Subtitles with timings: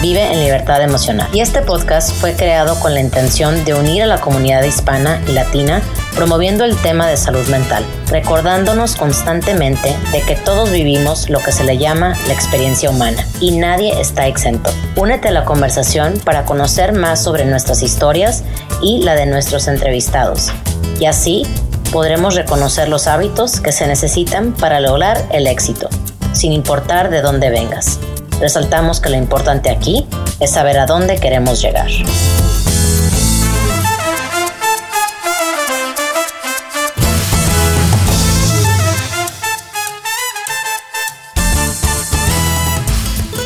[0.00, 1.28] vive en libertad emocional.
[1.32, 5.32] Y este podcast fue creado con la intención de unir a la comunidad hispana y
[5.32, 5.82] latina
[6.14, 11.64] promoviendo el tema de salud mental, recordándonos constantemente de que todos vivimos lo que se
[11.64, 14.70] le llama la experiencia humana y nadie está exento.
[14.96, 18.44] Únete a la conversación para conocer más sobre nuestras historias
[18.82, 20.50] y la de nuestros entrevistados.
[20.98, 21.46] Y así
[21.92, 25.88] podremos reconocer los hábitos que se necesitan para lograr el éxito,
[26.32, 27.98] sin importar de dónde vengas.
[28.40, 30.06] Resaltamos que lo importante aquí
[30.38, 31.88] es saber a dónde queremos llegar.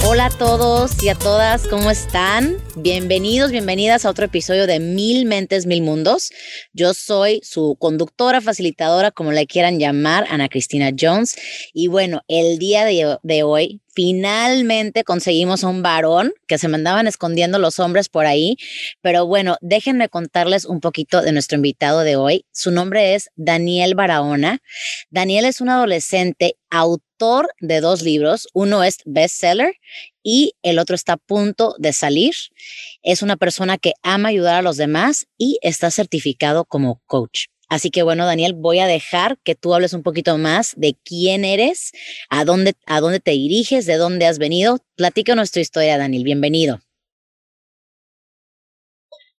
[0.05, 2.59] Hola a todos y a todas, ¿cómo están?
[2.77, 6.30] Bienvenidos, bienvenidas a otro episodio de Mil Mentes, Mil Mundos.
[6.74, 11.37] Yo soy su conductora, facilitadora, como la quieran llamar, Ana Cristina Jones.
[11.73, 17.07] Y bueno, el día de, de hoy finalmente conseguimos a un varón que se mandaban
[17.07, 18.57] escondiendo los hombres por ahí.
[19.01, 22.45] Pero bueno, déjenme contarles un poquito de nuestro invitado de hoy.
[22.52, 24.60] Su nombre es Daniel Barahona.
[25.10, 28.48] Daniel es un adolescente autor de dos libros.
[28.54, 29.74] Uno es bestseller
[30.23, 32.35] y el otro está a punto de salir.
[33.02, 37.51] Es una persona que ama ayudar a los demás y está certificado como coach.
[37.73, 41.42] Así que bueno, Daniel, voy a dejar que tú hables un poquito más de quién
[41.42, 41.92] eres,
[42.29, 44.80] a dónde, a dónde te diriges, de dónde has venido.
[44.95, 46.23] Platícanos tu historia, Daniel.
[46.23, 46.80] Bienvenido.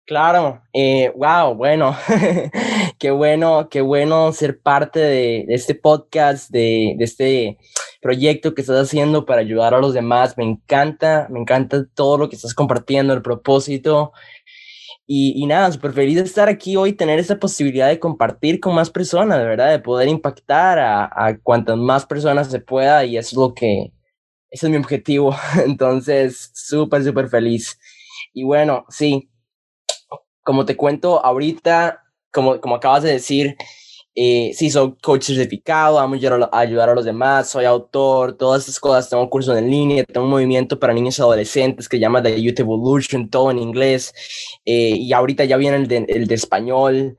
[0.08, 1.96] Claro, eh, wow, bueno,
[2.98, 7.58] qué bueno, qué bueno ser parte de, este podcast, de, de, este
[8.02, 10.40] proyecto que estás haciendo para ayudar a los demás.
[10.40, 14.12] Me encanta, me encanta todo lo que estás compartiendo, el propósito.
[15.06, 18.90] Y, nada, súper feliz de estar aquí hoy, tener esa posibilidad de compartir con más
[18.90, 23.30] personas, de verdad, de poder impactar a, a cuantas más personas se pueda y eso
[23.30, 23.92] es lo que,
[24.50, 25.36] ese es mi objetivo.
[25.66, 27.78] Entonces, súper, súper feliz.
[28.34, 29.30] Y bueno, sí,
[30.44, 33.58] como te cuento ahorita, como, como acabas de decir,
[34.16, 38.80] eh, sí, soy coach certificado, amo a ayudar a los demás, soy autor, todas estas
[38.80, 42.02] cosas, tengo un curso en línea, tengo un movimiento para niños y adolescentes que se
[42.02, 44.14] llama The Youth Evolution, todo en inglés,
[44.66, 47.18] eh, y ahorita ya viene el de, el de español,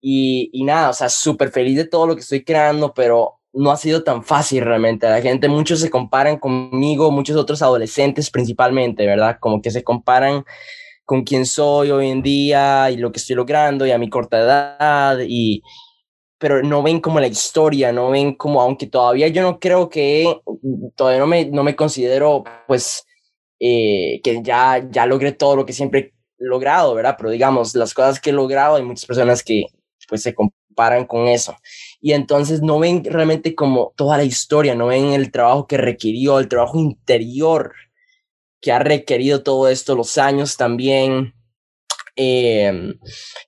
[0.00, 3.72] y, y, nada, o sea, súper feliz de todo lo que estoy creando, pero no
[3.72, 5.08] ha sido tan fácil realmente.
[5.08, 9.38] La gente, muchos se comparan conmigo, muchos otros adolescentes principalmente, ¿verdad?
[9.40, 10.44] Como que se comparan
[11.04, 14.38] con quién soy hoy en día y lo que estoy logrando y a mi corta
[14.38, 15.62] edad y
[16.38, 20.40] pero no ven como la historia, no ven como, aunque todavía yo no creo que,
[20.94, 23.06] todavía no me, no me considero, pues,
[23.58, 27.16] eh, que ya, ya logré todo lo que siempre he logrado, ¿verdad?
[27.16, 29.64] Pero digamos, las cosas que he logrado, hay muchas personas que,
[30.08, 31.56] pues, se comparan con eso.
[32.00, 36.38] Y entonces no ven realmente como toda la historia, no ven el trabajo que requirió,
[36.38, 37.72] el trabajo interior
[38.60, 41.35] que ha requerido todo esto, los años también,
[42.18, 42.98] Em,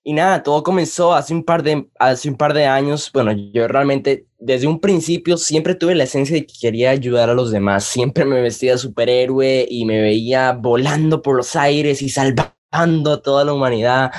[0.04, 3.10] y nada, todo comenzó hace un, par de, hace un par de años.
[3.12, 7.34] Bueno, yo realmente desde un principio siempre tuve la esencia de que quería ayudar a
[7.34, 7.84] los demás.
[7.84, 13.22] Siempre me vestía de superhéroe y me veía volando por los aires y salvando a
[13.22, 14.12] toda la humanidad.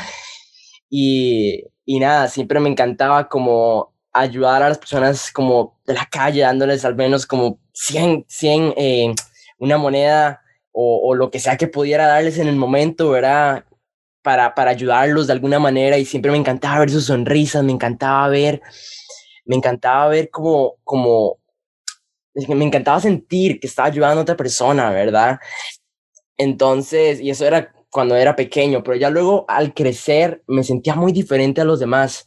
[0.89, 6.41] Y, y nada, siempre me encantaba como ayudar a las personas como de la calle,
[6.41, 9.13] dándoles al menos como 100, 100 eh,
[9.59, 13.65] una moneda o, o, lo que sea que pudiera darles en el momento, ¿verdad?
[14.21, 18.27] Para, para ayudarlos de alguna manera y siempre me encantaba ver sus sonrisas, me encantaba
[18.27, 18.61] ver,
[19.45, 21.39] me encantaba ver como, como,
[22.33, 25.39] me encantaba sentir que estaba ayudando a otra persona, ¿verdad?
[26.37, 31.11] Entonces, y eso era cuando era pequeño, pero ya luego al crecer me sentía muy
[31.11, 32.25] diferente a los demás.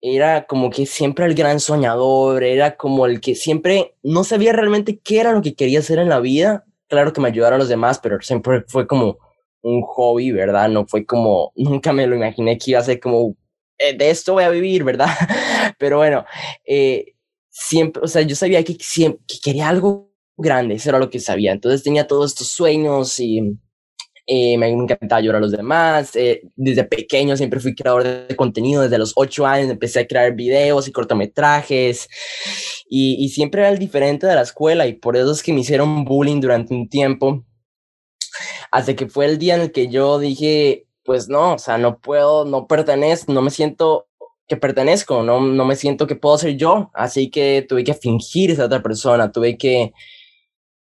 [0.00, 4.98] Era como que siempre el gran soñador, era como el que siempre no sabía realmente
[4.98, 6.64] qué era lo que quería hacer en la vida.
[6.88, 9.18] Claro que me ayudara a los demás, pero siempre fue como
[9.62, 10.68] un hobby, ¿verdad?
[10.68, 13.36] No fue como, nunca me lo imaginé que iba a ser como,
[13.78, 15.08] eh, de esto voy a vivir, ¿verdad?
[15.78, 16.24] Pero bueno,
[16.66, 17.14] eh,
[17.50, 21.20] siempre, o sea, yo sabía que, siempre, que quería algo grande, eso era lo que
[21.20, 21.52] sabía.
[21.52, 23.58] Entonces tenía todos estos sueños y
[24.26, 26.12] eh, me encantaba ayudar a los demás.
[26.56, 30.86] desde pequeño siempre fui creador de contenido, desde los ocho años empecé a crear videos
[30.88, 32.08] y cortometrajes
[32.88, 35.60] y, y siempre era el diferente de la escuela y por eso es que me
[35.60, 37.44] hicieron bullying durante un tiempo
[38.70, 41.98] hasta que fue el día en el que yo dije, pues no, o sea, no
[41.98, 44.08] puedo, no pertenezco, no me siento
[44.46, 48.50] que pertenezco, no, no me siento que puedo ser yo, así que tuve que fingir
[48.50, 49.92] esa otra persona, tuve que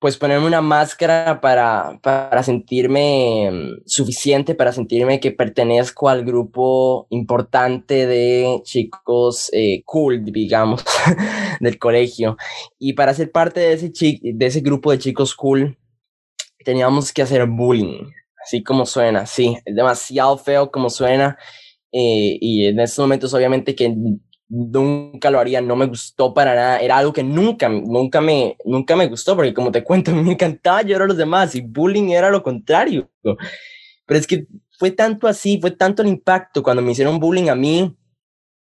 [0.02, 7.06] pues ponerme una máscara para, para sentirme mm, suficiente, para sentirme que pertenezco al grupo
[7.10, 10.82] importante de chicos eh, cool, digamos,
[11.60, 12.36] del colegio.
[12.80, 15.78] Y para ser parte de ese, de ese grupo de chicos cool,
[16.62, 18.10] teníamos que hacer bullying,
[18.44, 21.38] así como suena, sí, es demasiado feo como suena.
[21.92, 23.94] Eh, y en estos momentos obviamente que
[24.48, 28.96] nunca lo haría, no me gustó para nada, era algo que nunca, nunca me, nunca
[28.96, 32.30] me gustó, porque como te cuento, me encantaba llorar a los demás y bullying era
[32.30, 33.10] lo contrario.
[33.22, 34.46] Pero es que
[34.78, 37.96] fue tanto así, fue tanto el impacto cuando me hicieron bullying a mí,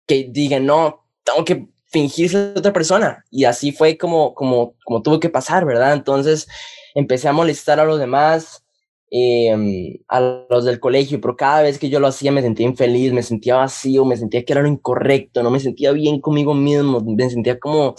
[0.06, 3.25] que dije, no, tengo que fingirse otra persona.
[3.31, 5.94] Y así fue como, como, como tuvo que pasar, ¿verdad?
[5.94, 6.46] Entonces
[6.94, 8.64] empecé a molestar a los demás,
[9.12, 13.12] Em, a los del colegio, pero cada vez que yo lo hacía me sentía infeliz,
[13.12, 17.00] me sentía vacío, me sentía que era lo incorrecto, no me sentía bien conmigo mismo,
[17.00, 17.96] me sentía como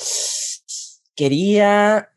[1.14, 2.10] quería,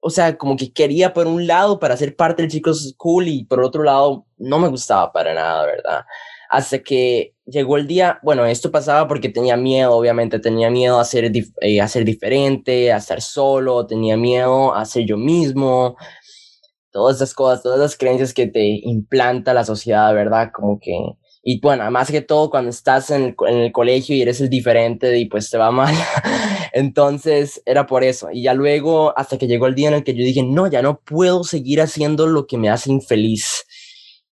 [0.00, 3.44] o sea, como que quería por un lado para ser parte del chico cool y
[3.44, 6.04] por otro lado no me gustaba para nada, ¿verdad?
[6.48, 11.04] Hasta que llegó el día, bueno, esto pasaba porque tenía miedo, obviamente, tenía miedo a
[11.04, 15.96] ser, eh, a ser diferente, a estar solo, tenía miedo a ser yo mismo,
[16.90, 20.50] todas esas cosas, todas las creencias que te implanta la sociedad, ¿verdad?
[20.52, 20.92] Como que,
[21.42, 24.50] y bueno, más que todo cuando estás en el, en el colegio y eres el
[24.50, 25.94] diferente y pues te va mal.
[26.72, 28.28] Entonces era por eso.
[28.32, 30.82] Y ya luego, hasta que llegó el día en el que yo dije, no, ya
[30.82, 33.64] no puedo seguir haciendo lo que me hace infeliz.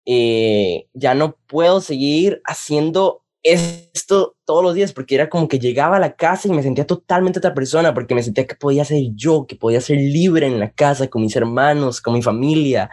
[0.06, 5.98] Eh, ya no puedo seguir haciendo esto todos los días porque era como que llegaba
[5.98, 9.04] a la casa y me sentía totalmente otra persona porque me sentía que podía ser
[9.16, 12.90] yo, que podía ser libre en la casa con mis hermanos, con mi familia.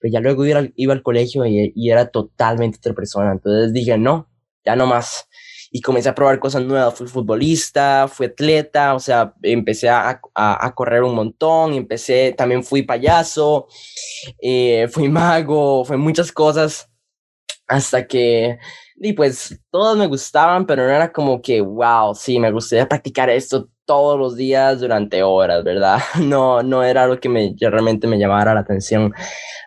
[0.00, 3.32] Pero ya luego iba al, iba al colegio y, y, era totalmente otra persona.
[3.32, 4.28] Entonces dije, no,
[4.64, 5.25] ya no más.
[5.70, 6.94] Y comencé a probar cosas nuevas.
[6.94, 12.64] Fui futbolista, fui atleta, o sea, empecé a, a, a correr un montón, empecé, también
[12.64, 13.66] fui payaso,
[14.40, 16.90] eh, fui mago, fue muchas cosas
[17.68, 18.58] hasta que
[18.98, 23.28] y pues todos me gustaban, pero no era como que, wow, sí, me gustaría practicar
[23.28, 25.98] esto todos los días durante horas, ¿verdad?
[26.20, 29.12] No, no era algo que me, realmente me llamara la atención.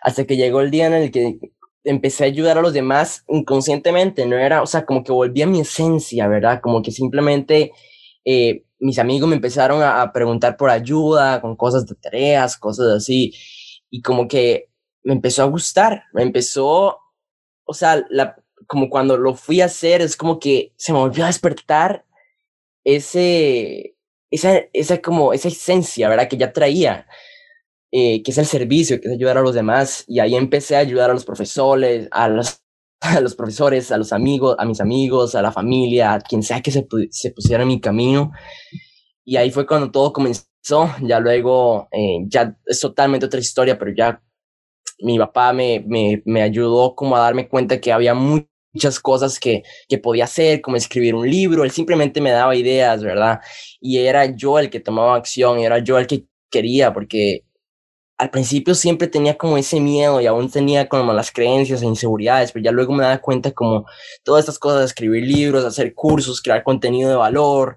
[0.02, 1.38] Hasta que llegó el día en el que
[1.84, 5.46] empecé a ayudar a los demás inconscientemente, no era, o sea, como que volví a
[5.46, 6.60] mi esencia, ¿verdad?
[6.60, 7.72] Como que simplemente
[8.24, 12.88] eh, mis amigos me empezaron a, a, preguntar por ayuda con cosas de tareas, cosas
[12.96, 13.34] así,
[13.90, 14.70] y como que
[15.02, 16.98] me empezó a gustar, me empezó,
[17.64, 18.36] o sea, la,
[18.66, 22.04] como cuando lo fui a hacer, es como que se me volvió a despertar
[22.84, 23.96] ese,
[24.30, 26.28] esa, esa como, esa esencia, ¿verdad?
[26.28, 27.06] Que ya traía,
[27.92, 30.04] eh, que es el servicio, que es ayudar a los demás.
[30.06, 32.62] Y ahí empecé a ayudar a los profesores, a los,
[33.36, 36.82] profesores, a los amigos, a mis amigos, a la familia, a quien sea que se,
[36.84, 38.32] pusiera en mi camino.
[39.24, 40.46] Y ahí fue cuando todo comenzó.
[41.02, 44.22] Ya luego, eh, ya es totalmente otra historia, pero ya
[45.00, 49.62] mi papá me, me, me ayudó como a darme cuenta que había muchas cosas que,
[49.88, 53.40] que podía hacer, como escribir un libro, él simplemente me daba ideas, ¿verdad?
[53.80, 57.44] Y era yo el que tomaba acción, era yo el que quería, porque
[58.20, 62.52] al principio siempre tenía como ese miedo y aún tenía como las creencias e inseguridades,
[62.52, 63.86] pero ya luego me daba cuenta como
[64.22, 67.76] todas estas cosas, escribir libros, hacer cursos, crear contenido de valor,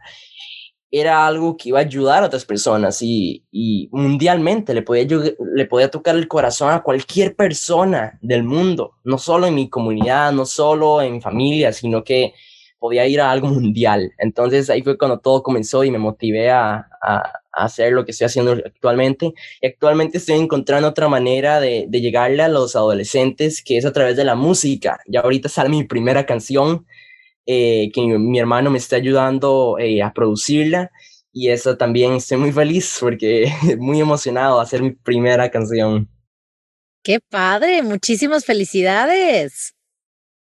[0.92, 3.46] era algo que iba a ayudar a otras personas y,
[3.94, 5.08] mundialmente le podía,
[5.56, 10.34] le podía tocar el corazón a cualquier persona del mundo, no solo en mi comunidad,
[10.34, 12.34] no solo en mi familia, sino que
[12.80, 14.12] podía ir a algo mundial.
[14.18, 16.86] Entonces ahí fue cuando todo comenzó y me motivé a,
[17.54, 19.34] a hacer lo que estoy haciendo actualmente.
[19.62, 23.94] Y actualmente estoy encontrando otra manera de, de llegarle a los adolescentes, que es a
[23.94, 25.00] través de la música.
[25.08, 26.86] Ya ahorita sale mi primera canción
[27.46, 30.92] eh, que mi hermano me está ayudando eh, a producirla
[31.34, 36.08] y eso también estoy muy feliz porque muy emocionado a hacer mi primera canción.
[37.04, 39.74] Qué padre, muchísimas felicidades.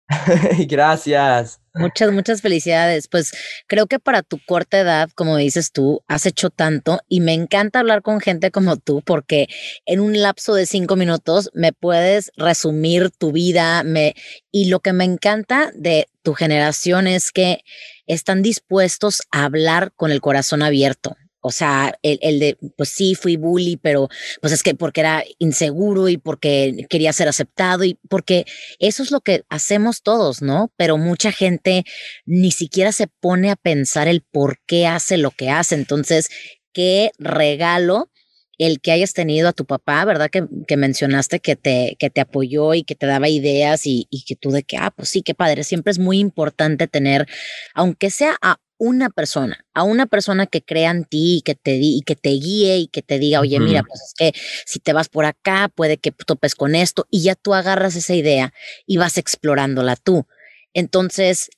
[0.68, 1.62] Gracias.
[1.80, 3.08] Muchas, muchas felicidades.
[3.08, 3.32] Pues
[3.68, 7.80] creo que para tu corta edad, como dices tú, has hecho tanto y me encanta
[7.80, 9.48] hablar con gente como tú porque
[9.86, 14.16] en un lapso de cinco minutos me puedes resumir tu vida me,
[14.52, 17.64] y lo que me encanta de tu generación es que
[18.08, 21.16] están dispuestos a hablar con el corazón abierto.
[21.42, 24.10] O sea, el, el, de, pues sí, fui bully, pero
[24.42, 28.46] pues es que porque era inseguro y porque quería ser aceptado y porque
[28.80, 30.72] eso es lo que hacemos todos, ¿no?
[30.76, 31.86] Pero mucha gente
[32.26, 35.76] ni siquiera se pone a pensar el por qué hace lo que hace.
[35.76, 36.30] Entonces,
[36.74, 38.10] qué regalo
[38.58, 40.30] el que hayas tenido a tu papá, ¿verdad?
[40.30, 44.24] Que, que mencionaste que te, que te apoyó y que te daba ideas y, y,
[44.26, 45.64] que tú de que, ah, pues sí, qué padre.
[45.64, 47.26] Siempre es muy importante tener,
[47.74, 51.76] aunque sea a una persona, a una persona que crea en ti y que te,
[51.76, 54.94] y que te guíe y que te diga, oye, mira, pues es que si te
[54.94, 58.54] vas por acá, puede que topes con esto y ya tú agarras esa idea
[58.88, 60.26] y vas explorándola tú.
[60.74, 61.50] Entonces,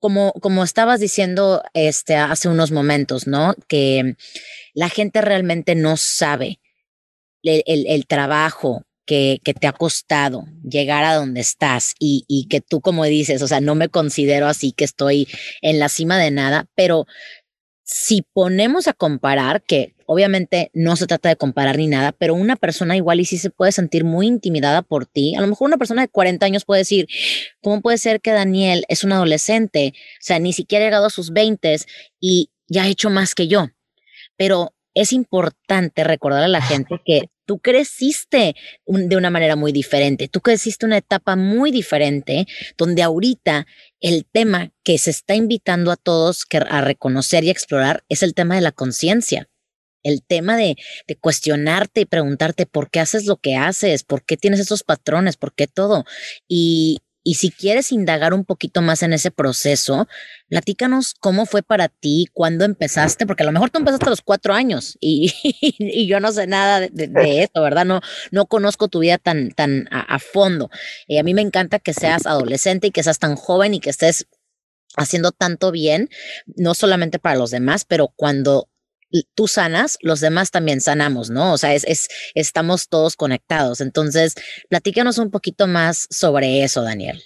[0.00, 3.54] como, como estabas diciendo este, hace unos momentos, ¿no?
[3.68, 4.16] Que
[4.74, 6.60] la gente realmente no sabe
[7.42, 12.80] el, el trabajo que, te ha costado llegar a donde estás y, y que tú,
[12.80, 15.28] como dices, o sea, no me considero así que estoy
[15.60, 17.06] en la cima de nada, pero
[17.84, 22.56] si ponemos a comparar, que obviamente no se trata de comparar ni nada, pero una
[22.56, 25.34] persona igual y sí se puede sentir muy intimidada por ti.
[25.34, 27.06] A lo mejor una persona de 40 años puede decir,
[27.60, 29.92] ¿cómo puede ser que Daniel es un adolescente?
[29.96, 31.76] O sea, ni siquiera ha llegado a sus 20
[32.20, 33.68] y ya ha hecho más que yo.
[34.36, 38.54] Pero es importante recordar a la gente que tú creciste
[38.86, 42.46] de una manera muy diferente, tú creciste una etapa muy diferente,
[42.76, 43.66] donde ahorita
[44.00, 48.54] el tema que se está invitando a todos a reconocer y explorar es el tema
[48.54, 49.48] de la conciencia.
[50.04, 54.36] El tema de, de, cuestionarte y preguntarte por qué haces lo que haces, por qué
[54.36, 56.04] tienes esos patrones, por qué todo.
[56.48, 60.08] Y, y si quieres indagar un poquito más en ese proceso,
[60.48, 64.22] platícanos cómo fue para ti, cuándo empezaste, porque a lo mejor tú empezaste a los
[64.22, 65.32] cuatro años y,
[65.78, 67.84] y yo no sé nada de, de, esto, ¿verdad?
[67.84, 68.00] No,
[68.32, 70.70] no conozco tu vida tan, tan a, fondo.
[71.06, 73.90] Y a mí me encanta que seas adolescente y que seas tan joven y que
[73.90, 74.26] estés
[74.96, 76.10] haciendo tanto bien,
[76.46, 78.68] no solamente para los demás, pero cuando
[79.34, 81.52] tú sanas, los demás también sanamos, ¿no?
[81.52, 83.80] O sea, es, es, estamos todos conectados.
[83.80, 84.34] Entonces,
[84.68, 87.22] platícanos un poquito más sobre eso, Daniel.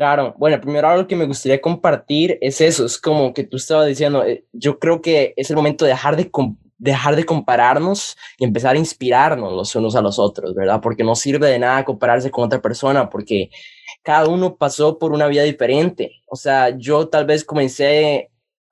[0.00, 3.86] Claro, bueno, primero algo que me gustaría compartir es eso, es como que tú estabas
[3.86, 6.30] diciendo, eh, yo creo que es el momento de dejar de,
[6.78, 10.80] dejar de compararnos y empezar a inspirarnos los unos a los otros, ¿verdad?
[10.80, 13.50] Porque no sirve de nada compararse con otra persona, porque
[14.02, 16.22] cada uno pasó por una vida diferente.
[16.26, 18.30] O sea, yo tal vez comencé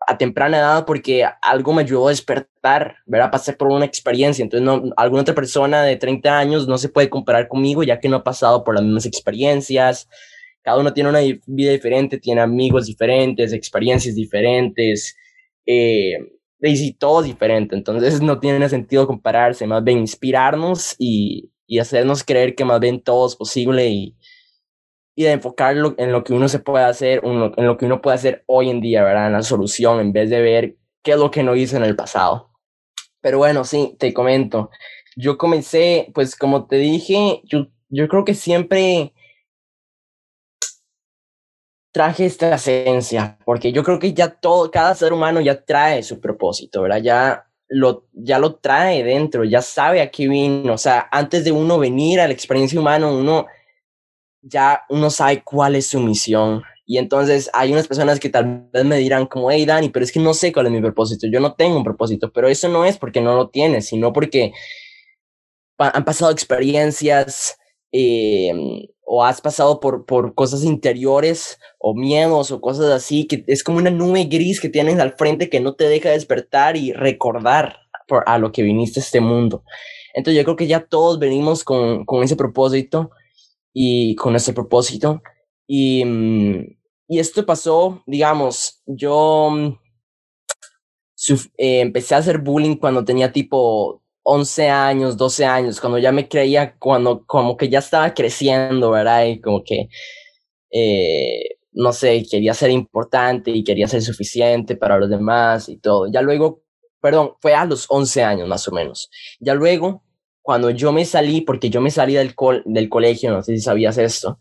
[0.08, 3.30] a temprana edad porque algo me ayudó a despertar, ¿verdad?
[3.30, 4.42] Pasé por una experiencia.
[4.42, 8.08] Entonces, no, alguna otra persona de 30 años no se puede comparar conmigo ya que
[8.08, 10.08] no ha pasado por las mismas experiencias.
[10.62, 15.14] Cada uno tiene una vida diferente, tiene amigos diferentes, experiencias diferentes,
[15.66, 16.16] eh,
[16.62, 17.76] y todo diferente.
[17.76, 23.02] Entonces, no tiene sentido compararse, más bien inspirarnos y, y hacernos creer que más bien
[23.02, 24.16] todo es posible y,
[25.18, 28.14] y de enfocarlo en lo que uno se puede hacer, en lo que uno puede
[28.14, 29.26] hacer hoy en día, ¿verdad?
[29.26, 31.96] En la solución, en vez de ver qué es lo que no hizo en el
[31.96, 32.52] pasado.
[33.20, 34.70] Pero bueno, sí, te comento.
[35.16, 39.12] Yo comencé, pues como te dije, yo, yo creo que siempre
[41.90, 46.20] traje esta esencia, porque yo creo que ya todo, cada ser humano ya trae su
[46.20, 47.02] propósito, ¿verdad?
[47.02, 50.74] Ya lo, ya lo trae dentro, ya sabe a qué vino.
[50.74, 53.48] O sea, antes de uno venir a la experiencia humana, uno
[54.42, 56.62] ya uno sabe cuál es su misión.
[56.86, 60.12] Y entonces hay unas personas que tal vez me dirán como, hey Dani, pero es
[60.12, 61.26] que no sé cuál es mi propósito.
[61.30, 64.52] Yo no tengo un propósito, pero eso no es porque no lo tienes, sino porque
[65.78, 67.58] han pasado experiencias
[67.92, 68.52] eh,
[69.04, 73.78] o has pasado por, por cosas interiores o miedos o cosas así, que es como
[73.78, 77.76] una nube gris que tienes al frente que no te deja despertar y recordar
[78.06, 79.62] por, a lo que viniste a este mundo.
[80.14, 83.10] Entonces yo creo que ya todos venimos con, con ese propósito
[83.80, 85.22] y con ese propósito.
[85.68, 89.78] Y, mm, y esto pasó, digamos, yo mm,
[91.56, 96.28] eh, empecé a hacer bullying cuando tenía tipo 11 años, 12 años, cuando ya me
[96.28, 99.26] creía, cuando como que ya estaba creciendo, ¿verdad?
[99.26, 99.88] Y como que,
[100.72, 106.10] eh, no sé, quería ser importante y quería ser suficiente para los demás y todo.
[106.12, 106.62] Ya luego,
[107.00, 109.08] perdón, fue a los 11 años más o menos.
[109.40, 110.02] Ya luego
[110.48, 113.98] cuando yo me salí, porque yo me salí del, del colegio, no sé si sabías
[113.98, 114.38] esto,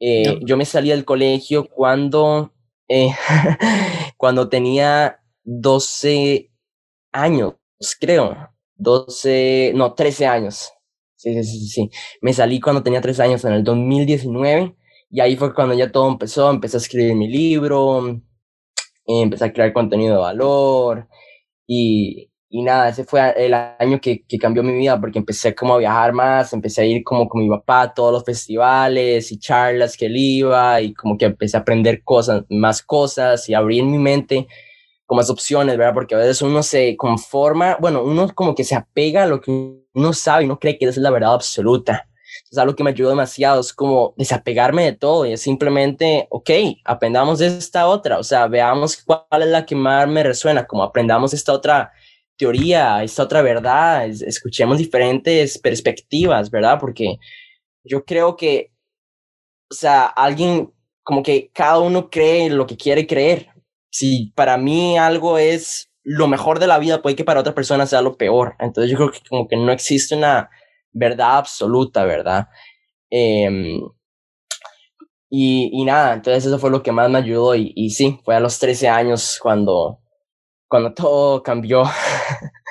[0.00, 2.54] eh, yo me salí del colegio cuando,
[2.88, 3.10] eh,
[4.16, 6.50] cuando tenía 12
[7.12, 7.56] años,
[8.00, 10.72] creo, 12, no, 13 años.
[11.14, 11.90] Sí, sí, sí, sí.
[12.22, 14.74] Me salí cuando tenía 13 años, en el 2019,
[15.10, 18.18] y ahí fue cuando ya todo empezó, empecé a escribir mi libro,
[19.06, 21.06] empecé a crear contenido de valor,
[21.66, 25.74] y, y nada, ese fue el año que, que, cambió mi vida porque empecé como
[25.74, 29.38] a viajar más, empecé a ir como con mi papá a todos los festivales y
[29.38, 33.84] charlas que él iba y como que empecé a aprender cosas, más cosas y abrir
[33.84, 34.46] mi mente
[35.06, 35.94] como más opciones, ¿verdad?
[35.94, 39.50] Porque a veces uno se conforma, bueno, uno como que se apega a lo que
[39.92, 42.08] uno sabe y no cree que esa es la verdad absoluta.
[42.50, 46.50] Es algo que me ayudó demasiado, es como desapegarme de todo y es simplemente, ok,
[46.84, 51.34] aprendamos esta otra, o sea, veamos cuál es la que más me resuena, como aprendamos
[51.34, 51.92] esta otra
[52.36, 56.78] teoría, esta otra verdad, escuchemos diferentes perspectivas, ¿verdad?
[56.80, 57.18] Porque
[57.84, 58.72] yo creo que,
[59.70, 60.72] o sea, alguien,
[61.02, 63.48] como que cada uno cree lo que quiere creer,
[63.90, 67.86] si para mí algo es lo mejor de la vida, puede que para otra persona
[67.86, 68.56] sea lo peor.
[68.58, 70.50] Entonces yo creo que como que no existe una
[70.92, 72.48] verdad absoluta, ¿verdad?
[73.10, 73.80] Em,
[75.30, 78.36] y, y, nada, entonces eso fue lo que más me ayudó y, y sí, fue
[78.36, 80.00] a los 13 años cuando,
[80.74, 81.84] cuando todo cambió.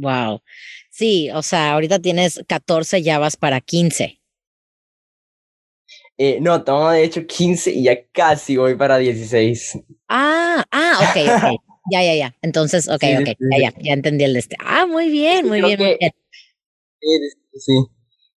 [0.00, 0.42] Wow.
[0.90, 4.20] Sí, o sea, ahorita tienes 14, ya vas para 15.
[6.16, 9.80] Eh, no, tengo de hecho 15 y ya casi voy para 16.
[10.06, 11.60] Ah, ah, ok, ok.
[11.90, 12.36] ya, ya, ya.
[12.42, 14.56] Entonces, ok, ok, ya, ya, ya entendí el de este.
[14.60, 16.12] Ah, muy bien, muy bien, muy bien.
[17.54, 17.84] Sí,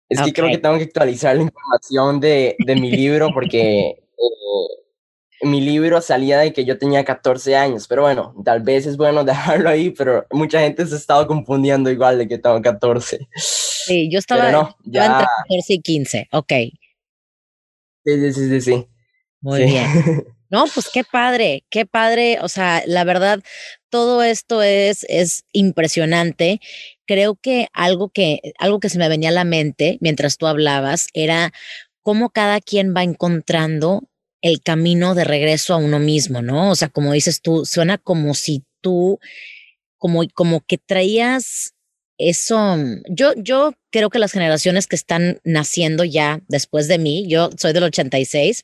[0.10, 4.82] es que creo que tengo que actualizar la información de, de mi libro porque eh,
[5.42, 9.24] mi libro salía de que yo tenía 14 años, pero bueno, tal vez es bueno
[9.26, 13.28] dejarlo ahí, pero mucha gente se ha estado confundiendo igual de que tengo 14.
[13.36, 15.06] Sí, yo estaba, no, ya...
[15.06, 16.54] entre 14 y 15, ok.
[18.04, 18.88] Sí, sí, sí, sí.
[19.42, 19.88] Muy bien.
[20.52, 22.40] No, pues qué padre, qué padre.
[22.42, 23.42] O sea, la verdad,
[23.90, 26.60] todo esto es, es impresionante.
[27.08, 31.08] Creo que algo que, algo que se me venía a la mente mientras tú hablabas
[31.14, 31.54] era
[32.02, 34.04] cómo cada quien va encontrando
[34.42, 36.72] el camino de regreso a uno mismo, ¿no?
[36.72, 39.20] O sea, como dices tú, suena como si tú,
[39.98, 41.74] como, como que traías
[42.18, 42.78] eso,
[43.10, 47.74] yo, yo creo que las generaciones que están naciendo ya después de mí, yo soy
[47.74, 48.64] del 86,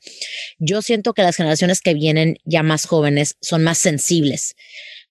[0.58, 4.54] yo siento que las generaciones que vienen ya más jóvenes son más sensibles.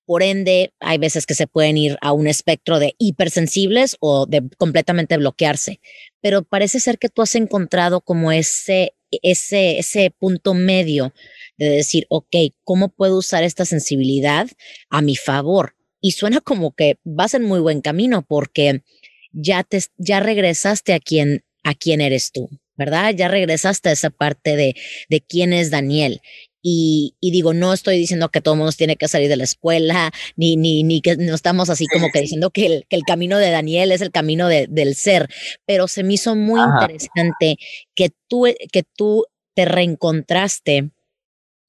[0.06, 4.42] Por ende, hay veces que se pueden ir a un espectro de hipersensibles o de
[4.58, 5.82] completamente bloquearse.
[6.22, 11.14] Pero parece ser que tú has encontrado como ese, ese, ese punto medio
[11.58, 14.48] de decir, ok, ¿cómo puedo usar esta sensibilidad
[14.90, 15.78] a mi favor?
[16.02, 18.84] y suena como que vas en muy buen camino porque
[19.32, 23.14] ya te ya regresaste a quien a quién eres tú, ¿verdad?
[23.16, 24.76] Ya regresaste a esa parte de
[25.10, 26.22] de quién es Daniel.
[26.70, 29.46] Y, y, digo, no estoy diciendo que todo el mundo tiene que salir de la
[29.46, 33.04] escuela, ni, ni, ni que no estamos así como que diciendo que el, que el
[33.04, 35.30] camino de Daniel es el camino de, del ser,
[35.66, 37.56] pero se me hizo muy interesante
[37.96, 40.90] que tú, que tú te reencontraste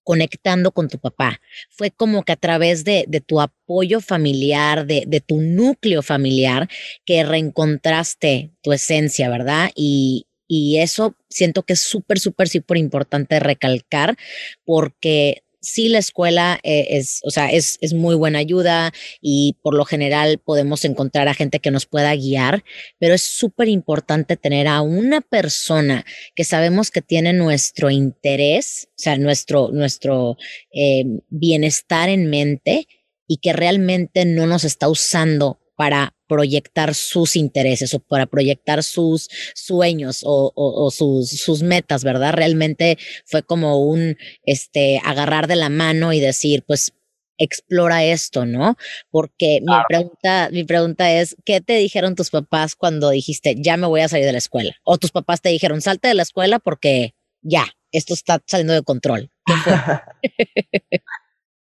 [0.02, 1.40] conectando con tu papá.
[1.70, 6.68] Fue como que a través de, de tu apoyo familiar, de, de, tu núcleo familiar,
[7.04, 9.70] que reencontraste tu esencia, ¿verdad?
[9.76, 14.16] Y, y eso siento que es súper, súper, súper importante recalcar
[14.64, 19.74] porque sí la escuela eh, es, o sea, es, es muy buena ayuda y por
[19.74, 22.64] lo general podemos encontrar a gente que nos pueda guiar,
[22.98, 28.98] pero es súper importante tener a una persona que sabemos que tiene nuestro interés, o
[28.98, 30.36] sea, nuestro, nuestro
[30.72, 32.86] eh, bienestar en mente
[33.26, 39.28] y que realmente no nos está usando para proyectar sus intereses o para proyectar sus
[39.54, 42.32] sueños o, sus, sus, metas, ¿verdad?
[42.32, 46.92] Realmente fue como un, este, agarrar de la mano y decir, pues,
[47.38, 48.76] explora esto, ¿no?
[49.10, 53.86] Porque mi pregunta, mi pregunta es, ¿qué te dijeron tus papás cuando dijiste, ya me
[53.86, 54.76] voy a salir de la escuela?
[54.84, 58.82] O tus papás te dijeron, salte de la escuela porque ya, esto está saliendo de
[58.82, 59.30] control.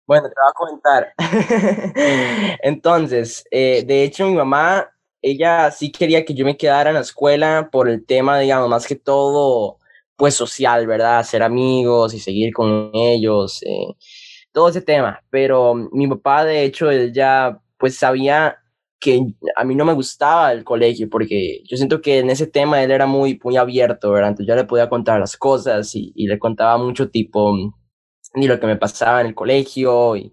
[0.06, 1.14] Bueno, te voy a comentar.
[2.62, 4.88] Entonces, eh, de hecho, mi mamá,
[5.20, 8.86] ella sí quería que yo me quedara en la escuela por el tema, digamos, más
[8.86, 9.78] que todo,
[10.16, 11.18] pues social, ¿verdad?
[11.18, 13.94] Hacer amigos y seguir con ellos, eh,
[14.52, 15.20] todo ese tema.
[15.30, 18.58] Pero mi papá, de hecho, él ya, pues sabía
[19.00, 19.20] que
[19.56, 22.90] a mí no me gustaba el colegio porque yo siento que en ese tema él
[22.92, 24.30] era muy, muy abierto, ¿verdad?
[24.30, 27.52] Entonces yo le podía contar las cosas y le contaba mucho tipo
[28.36, 30.16] ni lo que me pasaba en el colegio.
[30.16, 30.32] Y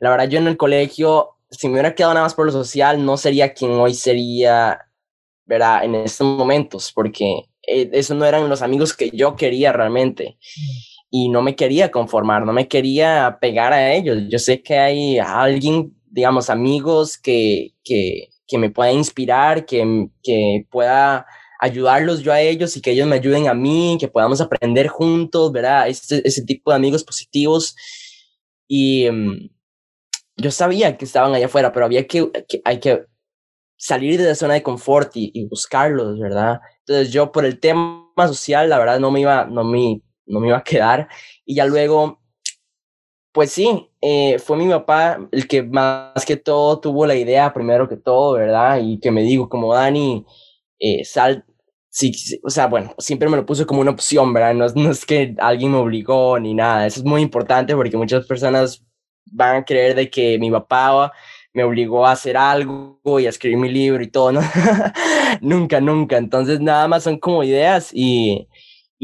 [0.00, 3.04] la verdad, yo en el colegio, si me hubiera quedado nada más por lo social,
[3.04, 4.78] no sería quien hoy sería,
[5.44, 5.84] ¿verdad?
[5.84, 10.38] En estos momentos, porque eh, esos no eran los amigos que yo quería realmente.
[11.10, 14.18] Y no me quería conformar, no me quería pegar a ellos.
[14.30, 20.66] Yo sé que hay alguien, digamos, amigos que, que, que me pueda inspirar, que, que
[20.70, 21.26] pueda
[21.62, 25.52] ayudarlos yo a ellos y que ellos me ayuden a mí, que podamos aprender juntos,
[25.52, 25.88] ¿verdad?
[25.88, 27.76] Ese, ese tipo de amigos positivos.
[28.66, 29.48] Y mm,
[30.36, 32.28] yo sabía que estaban allá afuera, pero había que,
[32.64, 33.06] hay que
[33.76, 36.60] salir de la zona de confort y, buscarlos, ¿verdad?
[36.80, 40.48] Entonces yo por el tema social, la verdad, no me iba, no me, no me
[40.48, 41.08] iba a quedar.
[41.44, 42.20] Y ya luego,
[43.32, 47.88] pues sí, eh, fue mi papá el que más que todo tuvo la idea, primero
[47.88, 48.80] que todo, ¿verdad?
[48.82, 50.26] Y que me dijo, como Dani,
[50.80, 51.44] eh, sal,
[51.92, 54.54] sí, o sea, bueno, siempre me lo puso como una opción, ¿verdad?
[54.54, 56.86] No, no, es que alguien me obligó ni nada.
[56.86, 58.84] Eso es muy importante porque muchas personas
[59.26, 61.12] van a creer de que mi papá
[61.52, 64.40] me obligó a hacer algo y a escribir mi libro y todo, ¿no?
[65.42, 66.16] nunca, nunca.
[66.16, 68.48] Entonces, nada más son como ideas y,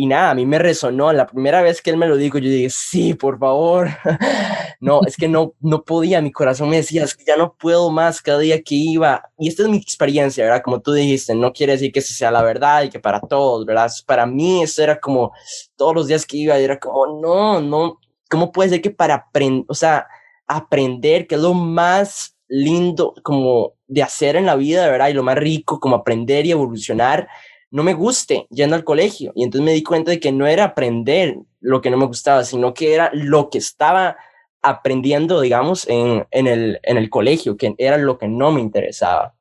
[0.01, 1.13] y nada, a mí me resonó.
[1.13, 3.89] La primera vez que él me lo dijo, yo dije, sí, por favor.
[4.81, 7.91] no, es que no, no podía, mi corazón me decía, es que ya no puedo
[7.91, 9.25] más cada día que iba.
[9.37, 10.63] Y esta es mi experiencia, ¿verdad?
[10.63, 13.67] Como tú dijiste, no quiere decir que esa sea la verdad y que para todos,
[13.67, 13.91] ¿verdad?
[14.07, 15.33] Para mí eso era como
[15.75, 17.99] todos los días que iba, era como, no, no,
[18.31, 20.07] ¿cómo puede ser que para aprender, o sea,
[20.47, 25.09] aprender, que es lo más lindo como de hacer en la vida, ¿verdad?
[25.09, 27.29] Y lo más rico, como aprender y evolucionar,
[27.71, 29.33] no me guste yendo al colegio.
[29.35, 32.45] Y entonces me di cuenta de que no era aprender lo que no me gustaba,
[32.45, 34.17] sino que era lo que estaba
[34.63, 39.35] aprendiendo, digamos, en, en, el, en el colegio, que era lo que no me interesaba.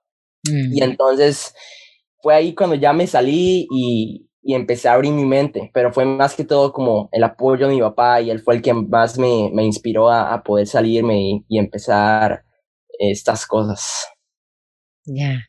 [0.44, 1.54] Y entonces
[2.22, 6.06] fue ahí cuando ya me salí y, y, empecé a abrir mi mente, pero fue
[6.06, 9.18] más que todo como el apoyo de mi papá y él fue el que más
[9.18, 12.46] me, me inspiró a, a, poder salirme y, y empezar
[12.98, 14.08] estas cosas.
[15.06, 15.48] Ya.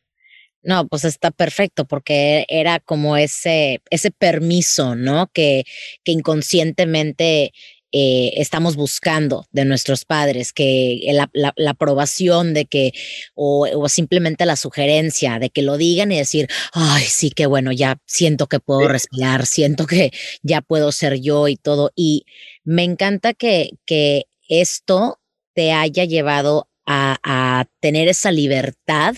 [0.61, 5.27] No, pues está perfecto porque era como ese, ese permiso, ¿no?
[5.33, 5.63] Que,
[6.03, 7.53] que inconscientemente
[7.91, 12.91] eh, estamos buscando de nuestros padres, que la, la, la aprobación de que,
[13.33, 17.71] o, o, simplemente la sugerencia de que lo digan y decir, ay, sí, que bueno,
[17.71, 20.11] ya siento que puedo respirar, siento que
[20.43, 21.91] ya puedo ser yo y todo.
[21.95, 22.25] Y
[22.63, 25.19] me encanta que, que esto
[25.55, 29.15] te haya llevado a, tener esa libertad,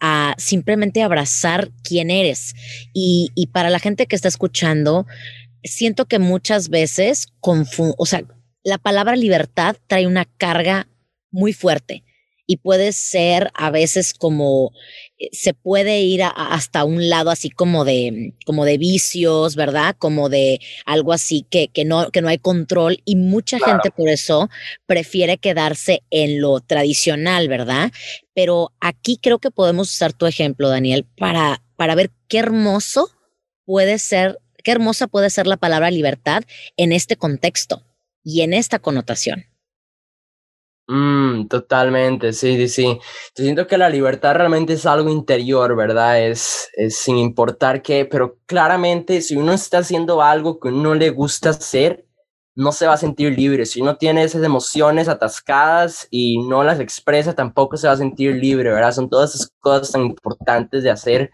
[0.00, 2.54] a simplemente abrazar quién eres.
[2.92, 5.06] Y, y para la gente que está escuchando,
[5.64, 8.22] siento que muchas veces, o sea,
[8.62, 10.88] la palabra libertad trae una carga
[11.30, 12.04] muy fuerte
[12.46, 14.72] y puede ser a veces como
[15.32, 19.94] se puede ir a, hasta un lado así como de como de vicios, ¿verdad?
[19.98, 23.74] Como de algo así que, que no que no hay control y mucha claro.
[23.74, 24.48] gente por eso
[24.86, 27.92] prefiere quedarse en lo tradicional, ¿verdad?
[28.34, 33.10] Pero aquí creo que podemos usar tu ejemplo, Daniel, para para ver qué hermoso
[33.64, 36.42] puede ser, qué hermosa puede ser la palabra libertad
[36.76, 37.84] en este contexto
[38.22, 39.49] y en esta connotación.
[40.92, 42.98] Mm, totalmente, sí, sí, sí.
[43.36, 46.20] Yo siento que la libertad realmente es algo interior, ¿verdad?
[46.26, 51.10] Es, es sin importar qué, pero claramente si uno está haciendo algo que uno le
[51.10, 52.06] gusta hacer,
[52.56, 53.66] no se va a sentir libre.
[53.66, 58.34] Si uno tiene esas emociones atascadas y no las expresa, tampoco se va a sentir
[58.34, 58.92] libre, ¿verdad?
[58.92, 61.30] Son todas esas cosas tan importantes de hacer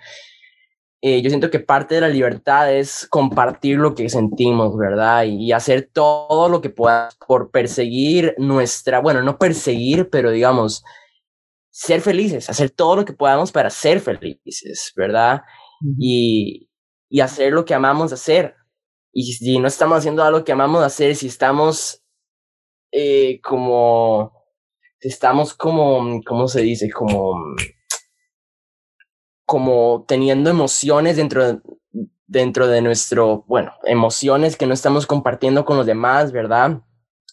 [1.09, 5.23] eh, yo siento que parte de la libertad es compartir lo que sentimos, ¿verdad?
[5.23, 10.83] Y, y, hacer todo lo que puedas por perseguir nuestra, bueno, no perseguir, pero digamos,
[11.71, 15.42] ser felices, hacer todo lo que podamos para ser felices, ¿verdad?
[15.97, 16.69] Y,
[17.09, 18.57] y hacer lo que amamos hacer.
[19.12, 22.03] Y si no estamos haciendo algo que amamos hacer, si estamos
[22.90, 24.33] eh, como,
[24.99, 26.90] si estamos como, ¿cómo se dice?
[26.90, 27.37] Como
[29.47, 31.61] como teniendo emociones dentro de,
[32.27, 36.81] dentro de nuestro, bueno, emociones que no estamos compartiendo con los demás, ¿verdad?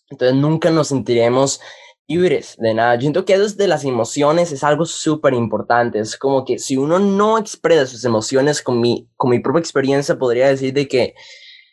[0.09, 1.59] Entonces nunca nos sentiremos
[2.07, 2.95] libres de nada.
[2.95, 5.99] Yo siento que eso de las emociones es algo súper importante.
[5.99, 10.17] Es como que si uno no expresa sus emociones con mi, con mi propia experiencia,
[10.17, 11.15] podría decir de que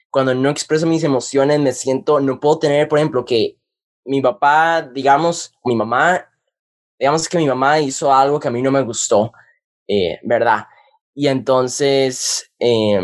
[0.08, 3.58] cuando no expreso mis emociones me siento, no puedo tener, por ejemplo, que
[4.04, 6.26] mi papá, digamos, mi mamá,
[6.98, 9.32] digamos que mi mamá hizo algo que a mí no me gustó
[9.88, 10.64] eh, ¿verdad?
[11.14, 13.00] Y entonces, eh,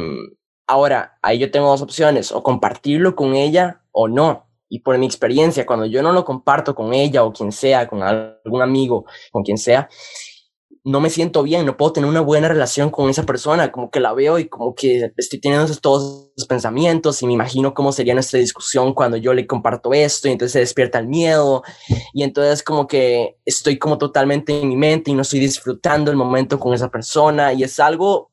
[0.66, 4.46] ahora, ahí yo tengo dos opciones, o compartirlo con ella o no.
[4.68, 8.02] Y por mi experiencia, cuando yo no lo comparto con ella o quien sea, con
[8.02, 9.88] algún amigo, con quien sea,
[10.86, 13.98] no me siento bien, no puedo tener una buena relación con esa persona, como que
[13.98, 18.14] la veo y como que estoy teniendo todos esos pensamientos y me imagino cómo sería
[18.14, 21.64] nuestra discusión cuando yo le comparto esto y entonces se despierta el miedo
[22.14, 26.16] y entonces como que estoy como totalmente en mi mente y no estoy disfrutando el
[26.16, 28.30] momento con esa persona y es algo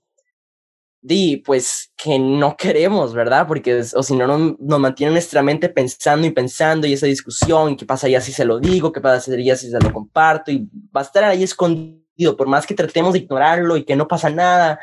[1.02, 3.48] di, pues que no queremos, ¿verdad?
[3.48, 7.72] Porque es, o si no nos mantiene nuestra mente pensando y pensando y esa discusión
[7.72, 11.02] y qué pasaría si se lo digo, qué pasaría si se lo comparto y va
[11.02, 12.03] a estar ahí escondido
[12.38, 14.80] por más que tratemos de ignorarlo y que no pasa nada,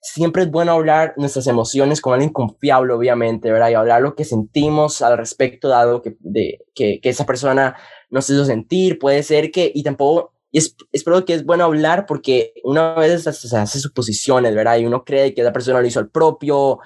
[0.00, 3.70] siempre es bueno hablar nuestras emociones con alguien confiable, obviamente, ¿verdad?
[3.70, 7.76] Y hablar lo que sentimos al respecto de algo que, de, que, que esa persona
[8.10, 8.98] nos hizo sentir.
[8.98, 13.24] Puede ser que, y tampoco, y es, espero que es bueno hablar porque una vez
[13.24, 14.78] se hace suposiciones, ¿verdad?
[14.78, 16.78] Y uno cree que esa persona lo hizo al propio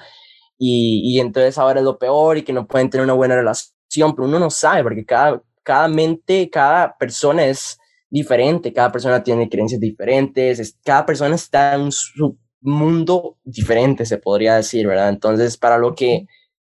[0.58, 4.14] y, y entonces ahora es lo peor y que no pueden tener una buena relación,
[4.14, 7.79] pero uno no sabe porque cada, cada mente, cada persona es
[8.10, 14.56] diferente, cada persona tiene creencias diferentes, cada persona está en su mundo diferente, se podría
[14.56, 15.08] decir, ¿verdad?
[15.08, 16.26] Entonces, para lo que,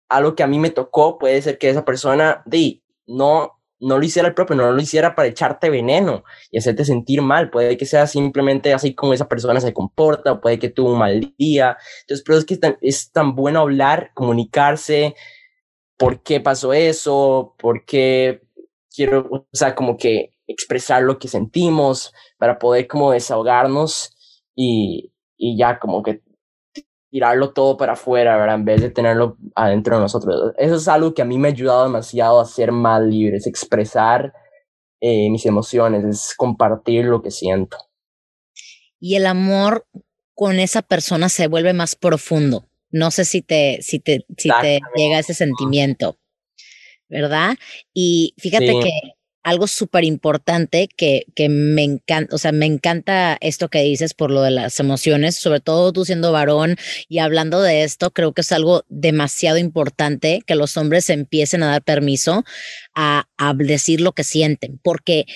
[0.09, 3.99] a lo que a mí me tocó, puede ser que esa persona, di, no, no
[3.99, 7.51] lo hiciera el propio, no lo hiciera para echarte veneno y hacerte sentir mal.
[7.51, 10.99] Puede que sea simplemente así como esa persona se comporta, o puede que tuvo un
[11.01, 11.77] mal día.
[12.03, 15.16] Entonces, pero es que es tan, es tan bueno hablar, comunicarse,
[15.97, 18.42] por qué pasó eso, por qué
[18.95, 24.16] quiero, o sea, como que expresar lo que sentimos para poder como desahogarnos
[24.55, 26.22] y, y ya como que
[27.11, 28.55] tirarlo todo para afuera, ¿verdad?
[28.55, 30.55] En vez de tenerlo adentro de nosotros.
[30.57, 33.46] Eso es algo que a mí me ha ayudado demasiado a ser más libre, es
[33.46, 34.33] expresar
[35.00, 37.76] eh, mis emociones, es compartir lo que siento.
[38.98, 39.87] Y el amor
[40.35, 42.66] con esa persona se vuelve más profundo.
[42.90, 46.16] No sé si te, si te, si te llega ese sentimiento,
[47.09, 47.57] ¿verdad?
[47.92, 48.90] Y fíjate que
[49.42, 54.31] algo súper importante que, que me encanta, o sea, me encanta esto que dices por
[54.31, 56.76] lo de las emociones, sobre todo tú siendo varón
[57.09, 61.68] y hablando de esto, creo que es algo demasiado importante que los hombres empiecen a
[61.68, 62.44] dar permiso
[62.94, 65.26] a, a decir lo que sienten, porque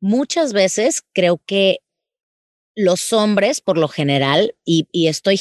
[0.00, 1.78] muchas veces creo que
[2.74, 5.40] los hombres, por lo general, y, estoy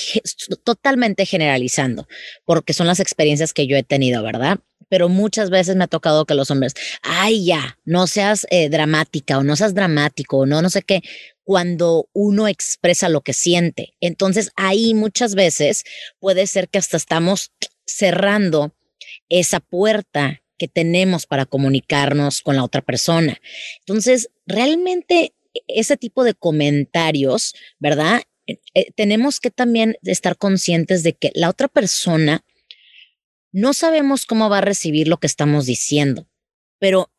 [0.63, 2.07] totalmente generalizando,
[2.45, 4.59] porque son las experiencias que yo he tenido, ¿verdad?
[4.89, 9.39] pero muchas veces me ha tocado que los hombres, ay, ya, no seas eh, dramática
[9.39, 11.01] o no seas dramático o no, no sé qué,
[11.43, 13.95] cuando uno expresa lo que siente.
[14.01, 15.83] Entonces ahí muchas veces
[16.19, 17.51] puede ser que hasta estamos
[17.87, 18.75] cerrando
[19.29, 23.41] esa puerta que tenemos para comunicarnos con la otra persona.
[23.79, 25.33] Entonces, realmente
[25.67, 28.21] ese tipo de comentarios, ¿verdad?
[28.47, 32.43] Eh, eh, tenemos que también estar conscientes de que la otra persona
[33.51, 36.27] no sabemos cómo va a recibir lo que estamos diciendo,
[36.79, 37.11] pero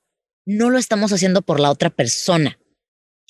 [0.45, 2.59] no lo estamos haciendo por la otra persona.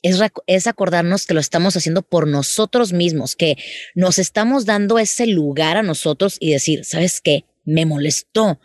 [0.02, 3.56] Es, es, acordarnos que lo estamos haciendo por nosotros mismos, que
[3.94, 7.44] nos estamos dando ese lugar a nosotros y decir, ¿sabes qué?
[7.64, 8.60] Me molestó.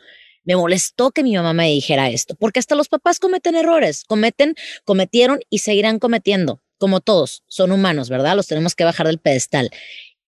[0.50, 4.56] Me molestó que mi mamá me dijera esto, porque hasta los papás cometen errores, cometen,
[4.84, 8.36] cometieron y seguirán cometiendo, como todos, son humanos, ¿verdad?
[8.36, 9.70] Los tenemos que bajar del pedestal.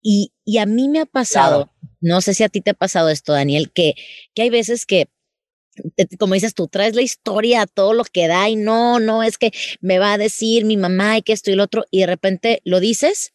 [0.03, 3.11] Y, y a mí me ha pasado, no sé si a ti te ha pasado
[3.11, 3.95] esto, Daniel, que,
[4.35, 5.07] que hay veces que
[6.19, 9.53] como dices tú, traes la historia, todo lo que da y no, no, es que
[9.81, 12.61] me va a decir mi mamá y que esto y lo otro, y de repente
[12.65, 13.35] lo dices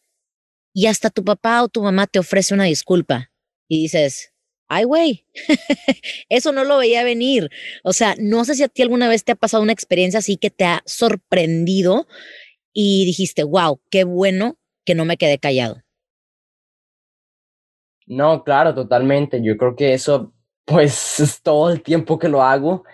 [0.74, 3.30] y hasta tu papá o tu mamá te ofrece una disculpa
[3.68, 4.33] y dices,
[4.68, 5.26] ay, güey,
[6.28, 7.50] eso no lo veía venir.
[7.82, 10.36] O sea, no sé si a ti alguna vez te ha pasado una experiencia así
[10.36, 12.06] que te ha sorprendido
[12.72, 15.82] y dijiste, wow, qué bueno que no me quedé callado.
[18.06, 19.42] No, claro, totalmente.
[19.42, 22.84] Yo creo que eso, pues, es todo el tiempo que lo hago.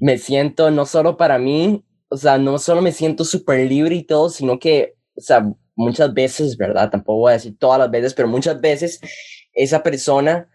[0.00, 4.04] Me siento no solo para mí, o sea, no solo me siento súper libre y
[4.04, 6.90] todo, sino que, o sea, muchas veces, ¿verdad?
[6.90, 9.00] Tampoco voy a decir todas las veces, pero muchas veces
[9.52, 10.48] esa persona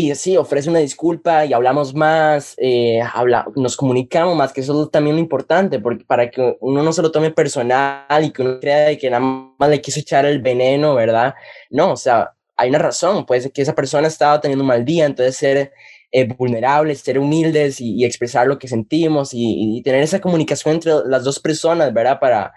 [0.00, 4.84] dice, sí, ofrece una disculpa y hablamos más, eh, habla, nos comunicamos más, que eso
[4.84, 8.42] es también lo importante, porque para que uno no se lo tome personal y que
[8.42, 9.20] uno crea que nada
[9.58, 11.34] más le quiso echar el veneno, ¿verdad?
[11.70, 14.84] No, o sea, hay una razón, puede ser que esa persona estaba teniendo un mal
[14.84, 15.72] día, entonces ser
[16.10, 21.24] eh, vulnerables, ser humildes y, expresar lo que sentimos y, tener esa comunicación entre las
[21.24, 22.18] dos personas, ¿verdad?
[22.20, 22.52] Para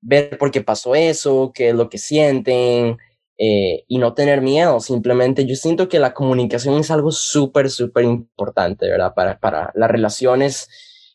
[0.00, 2.98] ver por qué pasó eso, qué es lo que sienten
[3.36, 8.04] eh, y no tener miedo, simplemente yo siento que la comunicación es algo súper, súper
[8.04, 9.14] importante, ¿verdad?
[9.14, 10.68] Para, para las relaciones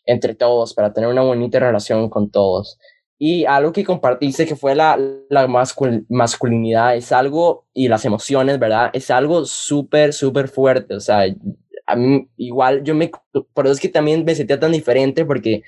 [0.06, 2.78] entre todos, para tener una bonita relación con todos.
[3.18, 4.98] Y algo que compartiste que fue la,
[5.30, 5.48] la
[6.10, 8.92] masculinidad, es algo, y las emociones, ¿verdad?
[8.94, 10.96] Es algo súper, súper fuerte.
[10.96, 11.26] O sea,
[11.86, 13.12] a mí igual yo me,
[13.54, 15.64] por eso es que también me sentía tan diferente porque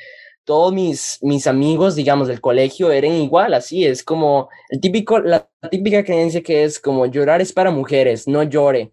[0.46, 5.50] todos mis, mis amigos, digamos, del colegio eran igual, así es como el típico, la
[5.70, 8.92] típica creencia que es como llorar es para mujeres, no llore.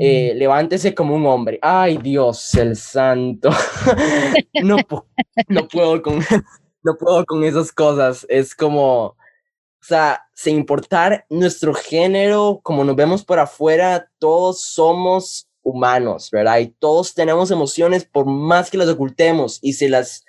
[0.00, 1.58] Eh, levántese como un hombre.
[1.60, 3.50] Ay, Dios, el santo.
[4.62, 4.76] no,
[5.48, 6.20] no puedo con,
[6.84, 8.24] no puedo con esas cosas.
[8.28, 9.16] Es como, o
[9.80, 16.60] sea, sin importar nuestro género, como nos vemos por afuera, todos somos humanos, ¿verdad?
[16.60, 20.24] Y todos tenemos emociones por más que las ocultemos y si las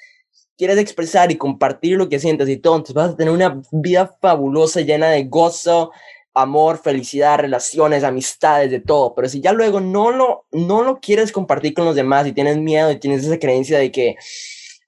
[0.59, 4.15] quieres expresar y compartir lo que sientes y todo, entonces vas a tener una vida
[4.21, 5.91] fabulosa llena de gozo,
[6.33, 9.15] amor, felicidad, relaciones, amistades, de todo.
[9.15, 12.57] Pero si ya luego no lo, no lo quieres compartir con los demás y tienes
[12.57, 14.17] miedo y tienes esa creencia de que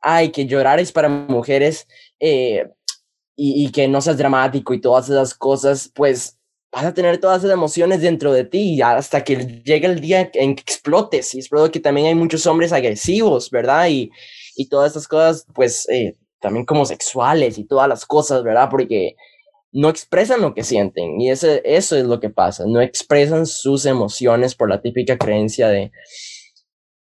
[0.01, 1.88] ay, que llorar es para mujeres
[2.19, 2.67] eh,
[3.36, 6.38] y, que no seas dramático y todas esas cosas, pues
[6.71, 10.55] vas a tener todas esas emociones dentro de ti hasta que llegue el día en
[10.55, 11.34] que explotes.
[11.34, 13.88] Y es que también hay muchos hombres agresivos, ¿verdad?
[13.89, 14.12] Y,
[14.55, 18.69] y todas esas cosas, pues eh, también como sexuales y todas las cosas, ¿verdad?
[18.69, 19.15] Porque
[19.71, 23.85] no expresan lo que sienten y eso, eso es lo que pasa, no expresan sus
[23.85, 25.91] emociones por la típica creencia de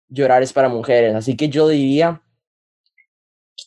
[0.10, 1.16] llorar es para mujeres.
[1.16, 2.22] Así que yo diría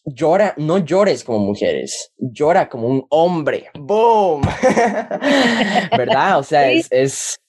[0.04, 3.70] llora, no llores como mujeres, llora como un hombre.
[3.78, 4.42] ¡Boom!
[5.96, 6.38] ¿Verdad?
[6.38, 7.40] O sea, es, es,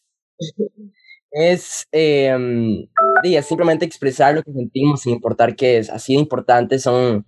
[1.33, 5.89] es, es simplemente expresar lo que sentimos sin importar qué es.
[5.89, 7.25] Así de importantes son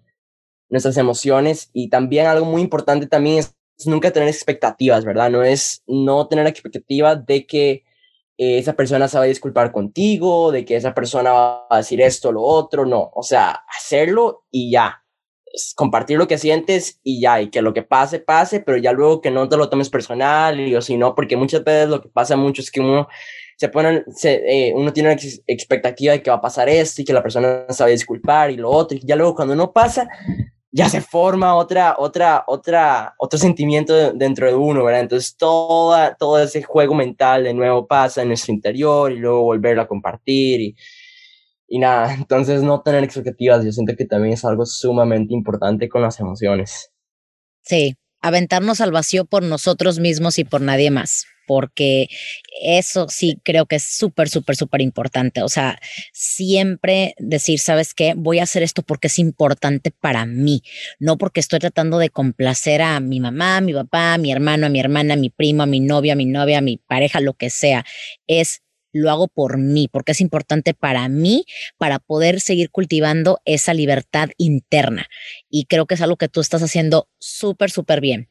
[0.70, 5.30] nuestras emociones y también algo muy importante también es nunca tener expectativas, ¿verdad?
[5.30, 7.84] No es no tener expectativa de que
[8.38, 12.32] esa persona se va a disculpar contigo, de que esa persona va a decir esto,
[12.32, 15.06] lo otro, no, o sea, hacerlo y ya,
[15.76, 19.22] compartir lo que sientes y ya, y que lo que pase, pase, pero ya luego
[19.22, 22.10] que no te lo tomes personal, y o si no, porque muchas veces lo que
[22.10, 23.08] pasa mucho es que uno
[23.56, 27.06] se pone, se, eh, uno tiene una expectativa de que va a pasar esto y
[27.06, 30.08] que la persona a disculpar y lo otro, y ya luego cuando no pasa,
[30.72, 35.02] ya se forma otra, otra, otra, otro sentimiento dentro de uno, ¿verdad?
[35.02, 39.84] Entonces toda, todo ese juego mental de nuevo pasa en nuestro interior y luego volverlo
[39.84, 40.76] a compartir y,
[41.68, 46.02] y nada, entonces no tener expectativas, yo siento que también es algo sumamente importante con
[46.02, 46.92] las emociones.
[47.62, 47.96] Sí,
[48.28, 52.08] aventarnos al vacío por nosotros mismos y por nadie más porque
[52.62, 55.42] eso sí creo que es súper, súper, súper importante.
[55.44, 55.80] O sea,
[56.12, 58.14] siempre decir, ¿sabes qué?
[58.16, 60.64] Voy a hacer esto porque es importante para mí,
[61.00, 64.66] no porque estoy tratando de complacer a mi mamá, a mi papá, a mi hermano,
[64.66, 67.20] a mi hermana, a mi primo, a mi novia, a mi novia, a mi pareja,
[67.20, 67.86] lo que sea.
[68.28, 68.62] Es
[68.96, 71.46] lo hago por mí, porque es importante para mí,
[71.78, 75.08] para poder seguir cultivando esa libertad interna.
[75.50, 78.30] Y creo que es algo que tú estás haciendo súper, súper bien.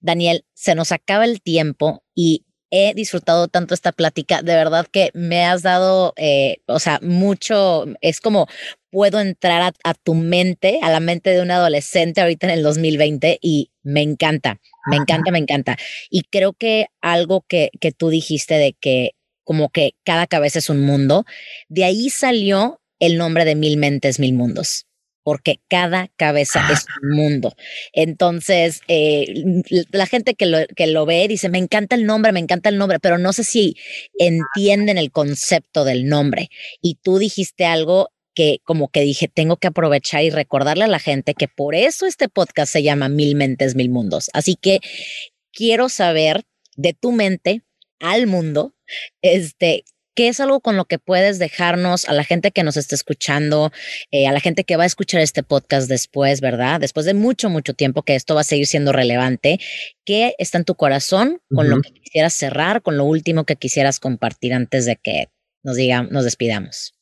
[0.00, 5.10] Daniel, se nos acaba el tiempo y he disfrutado tanto esta plática, de verdad que
[5.14, 8.46] me has dado, eh, o sea, mucho, es como
[8.90, 13.38] puedo entrar a, tu mente, a la mente de un adolescente ahorita en el 2020
[13.42, 14.58] y me encanta,
[14.90, 15.76] me encanta, me encanta.
[16.10, 19.12] Y creo que algo que, que tú dijiste de que
[19.48, 21.24] como que cada cabeza es un mundo,
[21.70, 24.84] de ahí salió el nombre de Mil Mentes, Mil Mundos
[25.22, 27.54] porque cada cabeza es un mundo.
[27.92, 29.26] Entonces, eh,
[29.90, 32.78] la gente que lo, que lo ve dice, me encanta el nombre, me encanta el
[32.78, 33.76] nombre, pero no sé si
[34.18, 36.48] entienden el concepto del nombre.
[36.80, 40.98] Y tú dijiste algo que como que dije, tengo que aprovechar y recordarle a la
[40.98, 44.30] gente que por eso este podcast se llama Mil Mentes, Mil Mundos.
[44.32, 44.80] Así que
[45.52, 46.44] quiero saber
[46.76, 47.62] de tu mente
[48.00, 48.74] al mundo,
[49.22, 49.84] este,
[50.18, 53.70] ¿Qué es algo con lo que puedes dejarnos a la gente que nos está escuchando,
[54.10, 56.80] eh, a la gente que va a escuchar este podcast después, ¿verdad?
[56.80, 59.60] Después de mucho, mucho tiempo que esto va a seguir siendo relevante.
[60.04, 64.00] ¿Qué está en tu corazón con lo que quisieras cerrar, con lo último que quisieras
[64.00, 65.28] compartir antes de que
[65.62, 66.94] nos, diga, nos despidamos?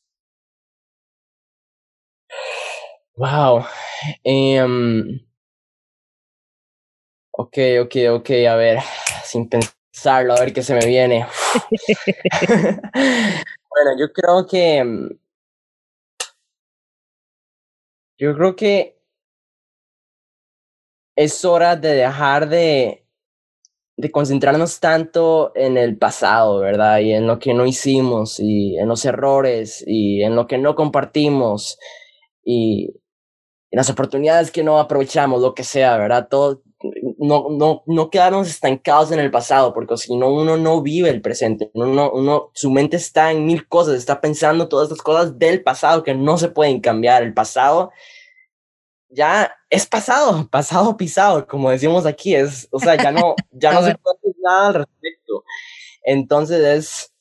[3.15, 3.65] Wow.
[4.23, 5.25] Em,
[7.31, 8.77] ok, ok, ok, a ver,
[9.23, 11.25] sin pensar a ver qué se me viene.
[12.93, 14.83] bueno, yo creo que.
[14.83, 15.09] Mm,
[18.17, 18.97] yo creo que
[21.15, 23.05] es hora de dejar de,
[23.97, 26.99] de concentrarnos tanto en el pasado, ¿verdad?
[26.99, 30.75] Y en lo que no hicimos, y en los errores, y en lo que no
[30.75, 31.79] compartimos,
[32.43, 32.87] y
[33.71, 36.27] en las oportunidades que no aprovechamos, lo que sea, ¿verdad?
[36.29, 36.63] Todo,
[37.17, 41.21] no, no, no quedarnos estancados en el pasado, porque si no, uno no vive el
[41.21, 45.63] presente, uno, uno, su mente está en mil cosas, está pensando todas estas cosas del
[45.63, 47.23] pasado que no se pueden cambiar.
[47.23, 47.91] El pasado
[49.09, 53.83] ya es pasado, pasado pisado, como decimos aquí, es, o sea, ya no, ya no
[53.83, 55.43] se puede hacer nada al respecto.
[56.03, 57.13] Entonces es,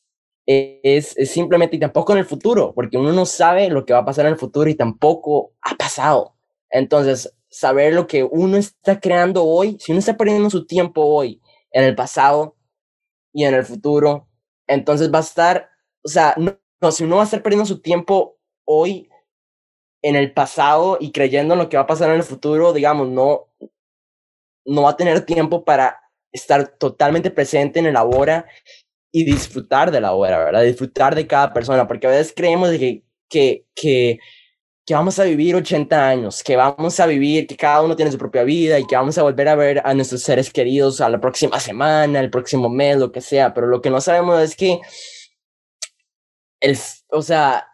[0.46, 4.00] es, es simplemente, y tampoco en el futuro, porque uno no sabe lo que va
[4.00, 6.34] a pasar en el futuro y tampoco ha pasado.
[6.70, 11.40] Entonces, saber lo que uno está creando hoy, si uno está perdiendo su tiempo hoy
[11.70, 12.54] en el pasado
[13.32, 14.28] y en el futuro,
[14.66, 15.70] entonces va a estar,
[16.04, 19.08] o sea, no, si uno va a estar perdiendo su tiempo hoy
[20.02, 23.08] en el pasado y creyendo en lo que va a pasar en el futuro, digamos,
[23.08, 23.50] no,
[24.66, 25.98] no va a tener tiempo para
[26.32, 28.46] estar totalmente presente en el ahora
[29.10, 30.62] y disfrutar de la hora, ¿verdad?
[30.62, 34.18] Disfrutar de cada persona, porque a veces creemos que, que, que
[34.86, 38.18] que vamos a vivir 80 años, que vamos a vivir, que cada uno tiene su
[38.18, 41.20] propia vida y que vamos a volver a ver a nuestros seres queridos a la
[41.20, 44.80] próxima semana, el próximo mes, lo que sea, pero lo que no sabemos es que,
[46.60, 47.66] el, o sea,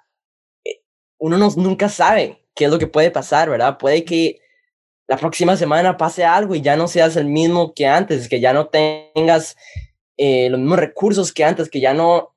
[0.64, 0.82] eh,
[1.18, 3.76] uno no, nunca sabe qué es lo que puede pasar, ¿verdad?
[3.76, 4.40] Puede que
[5.06, 8.54] la próxima semana pase algo y ya no seas el mismo que antes, que ya
[8.54, 9.56] no tengas
[10.16, 12.34] eh, los mismos recursos que antes, que ya no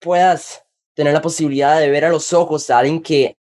[0.00, 3.36] puedas tener la posibilidad de ver a los ojos a alguien que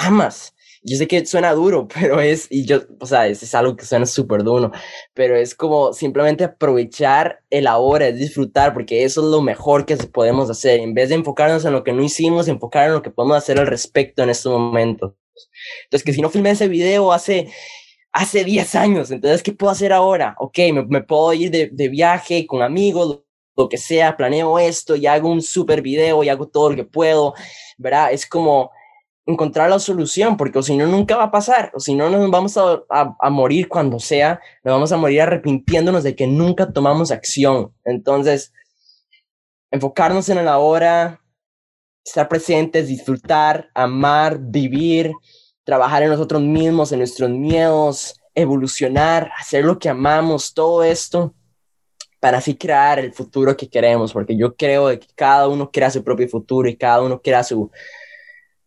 [0.00, 3.76] amas yo sé que suena duro, pero es, y yo, o sea, es, es algo
[3.76, 4.72] que suena súper duro,
[5.14, 9.96] pero es como simplemente aprovechar el ahora, es disfrutar, porque eso es lo mejor que
[9.96, 10.80] podemos hacer.
[10.80, 13.58] En vez de enfocarnos en lo que no hicimos, enfocar en lo que podemos hacer
[13.58, 15.14] al respecto en estos momentos.
[15.84, 17.48] Entonces, que si no filmé ese video hace,
[18.12, 20.34] hace 10 años, entonces, ¿qué puedo hacer ahora?
[20.38, 23.20] Ok, me, me puedo ir de, de viaje con amigos,
[23.56, 26.84] lo que sea, planeo esto y hago un super video y hago todo lo que
[26.84, 27.34] puedo,
[27.78, 28.12] ¿verdad?
[28.12, 28.70] Es como
[29.30, 32.56] encontrar la solución, porque si no, nunca va a pasar, o si no, nos vamos
[32.56, 37.72] a, a, morir cuando sea, nos vamos a morir arrepintiéndonos de que nunca tomamos acción.
[37.84, 38.52] Entonces,
[39.70, 41.20] enfocarnos en el ahora,
[42.04, 45.12] estar presentes, disfrutar, amar, vivir,
[45.64, 51.34] trabajar en nosotros mismos, en nuestros miedos, evolucionar, hacer lo que amamos, todo esto
[52.20, 56.04] para así crear el futuro que queremos, porque yo creo que cada uno crea su
[56.04, 57.70] propio futuro y cada uno crea su,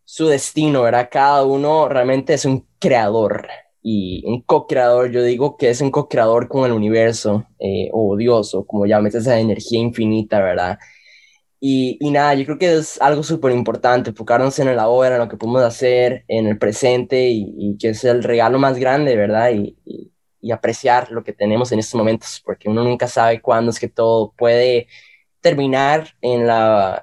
[0.04, 1.08] su destino, ¿verdad?
[1.10, 3.48] Cada uno realmente es un creador
[3.82, 8.54] y un co-creador, yo digo que es un co-creador con el universo eh, o Dios
[8.54, 10.78] o como llames esa energía infinita, ¿verdad?
[11.60, 15.22] Y, y nada, yo creo que es algo súper importante, enfocarnos en el ahora, en
[15.22, 19.50] lo que podemos hacer, en el presente y, que es el regalo más grande, ¿verdad?
[19.52, 20.10] Y, y,
[20.52, 24.34] apreciar lo que tenemos en estos momentos, porque uno nunca sabe cuándo es que todo
[24.36, 24.88] puede
[25.40, 27.02] terminar en la,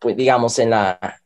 [0.00, 1.20] pues, digamos, en la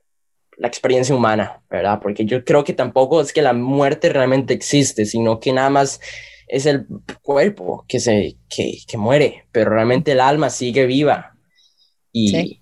[0.62, 1.98] la experiencia humana, ¿verdad?
[2.00, 6.00] Porque yo creo que tampoco es que la muerte realmente existe, sino que nada más
[6.46, 6.86] es el
[7.20, 11.34] cuerpo que se que, que muere, pero realmente el alma sigue viva.
[12.12, 12.60] Y,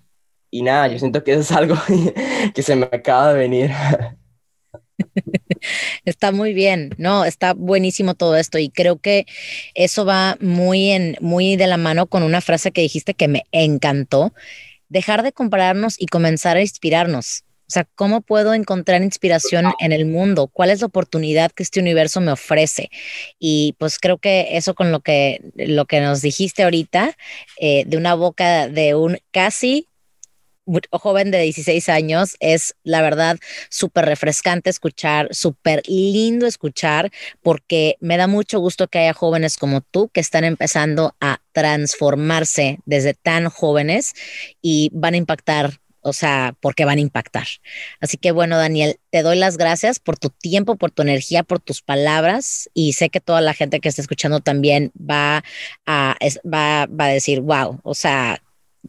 [0.50, 1.76] y nada, yo siento que eso es algo
[2.54, 3.70] que se me acaba de venir.
[6.06, 9.26] Está muy bien, no, está buenísimo todo esto y creo que
[9.74, 13.42] eso va muy en muy de la mano con una frase que dijiste que me
[13.52, 14.32] encantó,
[14.88, 17.44] dejar de compararnos y comenzar a inspirarnos.
[17.70, 20.48] O sea, ¿cómo puedo encontrar inspiración en el mundo?
[20.48, 22.90] ¿Cuál es la oportunidad que este universo me ofrece?
[23.38, 27.16] Y pues creo que eso con lo que, lo que nos dijiste ahorita,
[27.60, 29.86] eh, de una boca de un casi
[30.90, 38.16] joven de 16 años, es la verdad súper refrescante escuchar, súper lindo escuchar, porque me
[38.16, 43.48] da mucho gusto que haya jóvenes como tú que están empezando a transformarse desde tan
[43.48, 44.12] jóvenes
[44.60, 47.46] y van a impactar o sea, porque van a impactar.
[48.00, 51.60] Así que bueno, Daniel, te doy las gracias por tu tiempo, por tu energía, por
[51.60, 55.44] tus palabras y sé que toda la gente que está escuchando también va
[55.86, 58.42] a, va, va a decir, wow, o sea,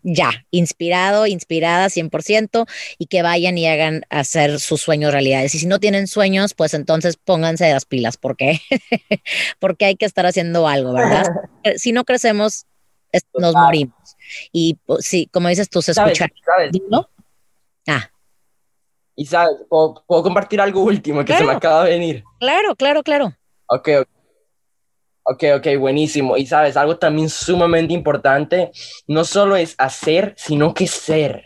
[0.04, 2.66] ya, inspirado, inspirada 100%
[2.98, 5.54] y que vayan y hagan hacer sus sueños realidades.
[5.56, 8.60] Y si no tienen sueños, pues entonces pónganse las pilas, ¿por qué?
[9.60, 11.26] porque hay que estar haciendo algo, ¿verdad?
[11.78, 12.66] si no crecemos,
[13.38, 14.18] nos morimos.
[14.52, 16.28] Y pues, sí, como dices tú, se escucha.
[16.90, 17.10] ¿No?
[17.88, 18.10] Ah.
[19.16, 22.24] Y sabes, ¿puedo, compartir algo último que se me acaba de venir.
[22.40, 23.34] Claro, claro, claro.
[23.68, 23.90] Ok,
[25.24, 26.38] ok, ok, buenísimo.
[26.38, 28.72] Y sabes, algo también sumamente importante,
[29.08, 31.46] no solo es hacer, sino que ser.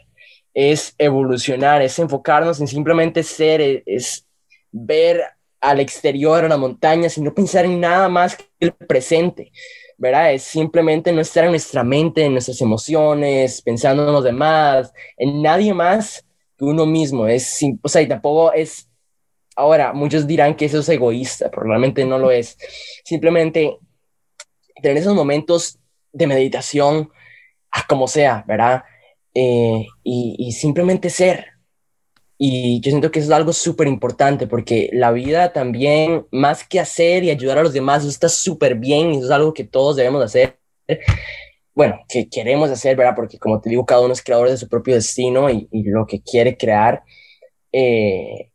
[0.53, 4.28] Es evolucionar, es enfocarnos en simplemente ser, es, es
[4.72, 5.22] ver
[5.59, 9.51] al exterior, a la montaña, sin no pensar en nada más que el presente.
[9.98, 10.34] ¿Verdad?
[10.34, 15.41] Es simplemente no estar en nuestra mente, en nuestras emociones, pensando en los demás, en
[15.41, 16.26] nadie más
[16.58, 17.28] que uno mismo.
[17.28, 18.89] Es, o sea, y tampoco es,
[19.56, 22.58] ahora, muchos dirán que eso es egoísta, pero realmente no lo es.
[23.04, 23.78] Simplemente
[24.82, 25.80] tener esos momentos
[26.12, 27.10] de meditación,
[27.88, 28.84] como sea, ¿verdad?
[29.34, 31.55] Eh, y, y simplemente ser,
[32.38, 36.80] y yo siento que eso es algo súper importante porque la vida también, más que
[36.80, 39.64] hacer y ayudar a los demás, eso está súper bien y eso es algo que
[39.64, 40.58] todos debemos hacer.
[41.74, 43.16] Bueno, que queremos hacer, ¿verdad?
[43.18, 46.22] Porque como te digo, cada uno es creador de su propio destino y, lo que
[46.22, 47.04] quiere crear.
[47.72, 48.50] Eh,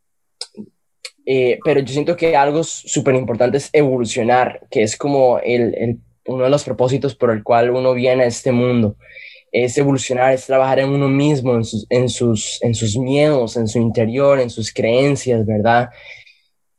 [1.27, 5.99] eh, pero yo siento que algo súper importante es evolucionar, que es como el, el,
[6.25, 8.97] uno de los propósitos por el cual uno viene a este mundo
[9.51, 13.67] es evolucionar, es trabajar en uno mismo, en sus, en sus, en sus miedos, en
[13.67, 15.89] su interior, en sus creencias, ¿verdad?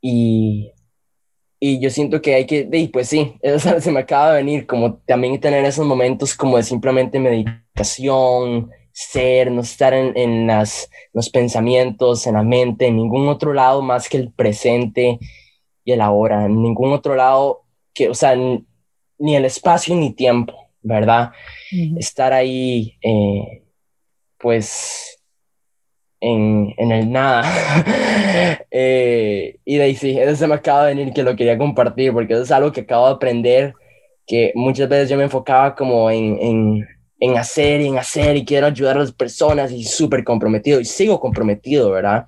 [0.01, 0.73] Y,
[1.61, 4.67] y yo siento que hay que, y pues sí, eso se me acaba de venir,
[4.67, 10.91] como también tener esos momentos como de simplemente meditación, ser, no estar en, en las,
[11.13, 15.19] los pensamientos, en la mente, en ningún otro lado más que el presente
[15.85, 17.63] y el ahora, en ningún otro lado
[17.95, 21.33] que, o sea, ni el espacio ni tiempo, ¿verdad?
[21.99, 23.65] Estar ahí, eh,
[24.39, 25.19] pues,
[26.21, 27.43] en, en, el nada.
[28.75, 32.13] Eh, y de ahí sí, eso se me acaba de venir que lo quería compartir,
[32.13, 33.75] porque eso es algo que acabo de aprender,
[34.27, 36.89] que muchas veces yo me enfocaba como en, en,
[37.21, 40.87] en hacer y en hacer y quiero ayudar a las personas y súper comprometido y
[40.87, 42.27] sigo comprometido, ¿verdad?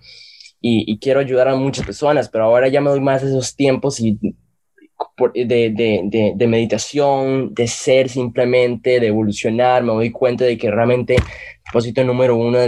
[0.67, 4.19] y, quiero ayudar a muchas personas, pero ahora ya me doy más esos tiempos y
[5.35, 11.15] de, de, de, meditación, de ser simplemente, de evolucionar, me doy cuenta de que realmente
[11.15, 11.23] el
[11.65, 12.59] propósito número uno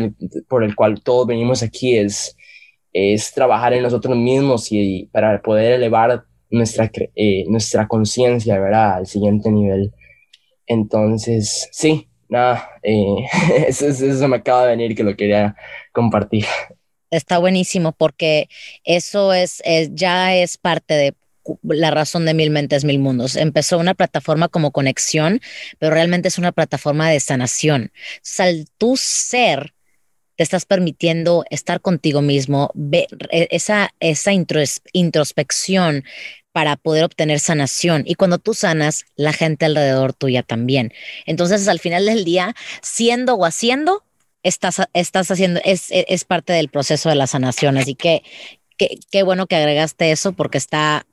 [0.49, 2.37] por el cual todos venimos aquí es,
[2.93, 8.95] es trabajar en nosotros mismos y, para poder elevar nuestra, eh, nuestra conciencia, ¿verdad?
[8.95, 9.93] Al siguiente nivel.
[10.66, 13.27] Entonces, sí, nada, eh,
[13.68, 15.57] eso, eso me acaba de venir que lo quería
[15.93, 16.45] compartir.
[17.11, 18.49] Está buenísimo porque
[18.85, 19.62] eso es,
[19.95, 21.14] ya es parte de
[21.62, 23.36] la razón de Mil Mentes, Mil Mundos.
[23.36, 25.40] Empezó una plataforma como conexión,
[25.78, 27.92] pero realmente es una plataforma de sanación.
[28.38, 29.74] al tu ser,
[30.36, 36.05] te estás permitiendo estar contigo mismo, ver e, esa, esa introspección
[36.53, 38.03] para poder obtener sanación.
[38.07, 40.92] Y cuando tú sanas, la gente alrededor tuya también.
[41.26, 44.05] Entonces, al final del día, siendo o haciendo,
[44.42, 47.76] estás, estás haciendo, es, es parte del proceso de la sanación.
[47.76, 48.22] Así que
[48.76, 51.07] qué bueno que agregaste eso porque está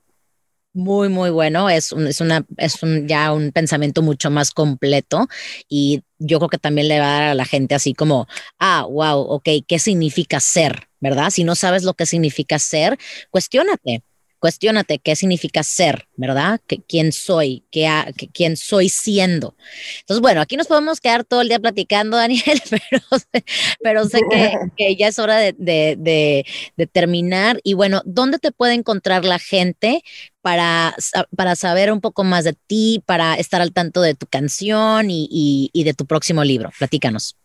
[0.74, 1.70] muy, muy bueno.
[1.70, 5.28] Es, un, es, una, es un, ya un pensamiento mucho más completo
[5.70, 8.28] y yo creo que también le va a dar a la gente así como,
[8.60, 10.88] ah, wow, ok, ¿qué significa ser?
[11.00, 11.30] ¿Verdad?
[11.32, 12.98] Si no sabes lo que significa ser,
[13.30, 14.04] cuestiónate
[14.44, 16.60] Cuestiónate qué significa ser, ¿verdad?
[16.90, 17.64] ¿Quién soy?
[17.72, 17.90] ¿Qué,
[18.34, 19.56] ¿Quién soy siendo?
[20.02, 23.02] Entonces, bueno, aquí nos podemos quedar todo el día platicando, Daniel, pero,
[23.82, 24.20] pero sé
[24.76, 27.62] que, ya es hora de, de, terminar.
[27.64, 30.04] Y bueno, ¿dónde te puede encontrar la gente
[30.42, 30.94] para,
[31.38, 35.70] para saber un poco más de ti, para estar al tanto de tu canción y,
[35.72, 36.70] y de tu próximo libro?
[36.78, 37.38] Platícanos.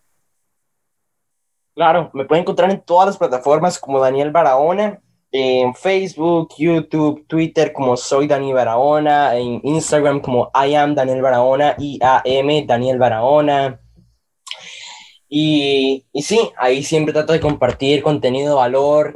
[1.77, 7.72] Claro, me pueden encontrar en todas las plataformas como Daniel Barahona en Facebook, YouTube, Twitter
[7.72, 13.81] como soy Daniel Barahona, en Instagram como I am Daniel Barahona, I-A-M Daniel Barahona.
[15.29, 19.14] Y, y sí, ahí siempre trato de compartir contenido valor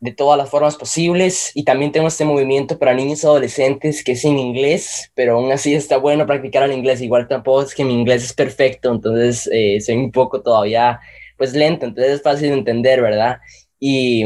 [0.00, 4.12] de todas las formas posibles y también tengo este movimiento para niños y adolescentes que
[4.12, 7.84] es en inglés, pero aún así está bueno practicar el inglés, igual tampoco es que
[7.84, 11.00] mi inglés es perfecto, entonces eh, soy un poco todavía
[11.36, 13.40] pues lento, entonces es fácil de entender, ¿verdad?
[13.78, 14.24] Y,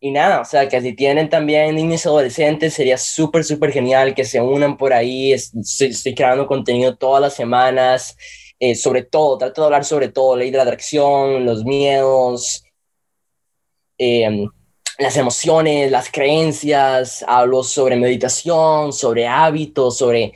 [0.00, 4.24] y nada, o sea, que si tienen también niños adolescentes, sería súper, súper genial que
[4.24, 5.32] se unan por ahí.
[5.32, 8.16] Estoy, creando contenido todas las semanas,
[8.60, 12.64] eh, sobre todo, trato de hablar sobre todo, ley de la atracción, los miedos,
[13.98, 14.48] em,
[14.98, 20.32] las emociones, las creencias, hablo sobre meditación, sobre hábitos, sobre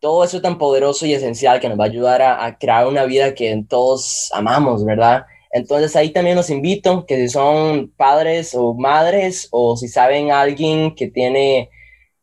[0.00, 3.04] todo eso tan poderoso y esencial que nos va a ayudar a, a crear una
[3.04, 5.26] vida que todos amamos, ¿verdad?
[5.56, 10.94] Entonces ahí también los invito que si son padres o madres o si saben alguien
[10.94, 11.70] que tiene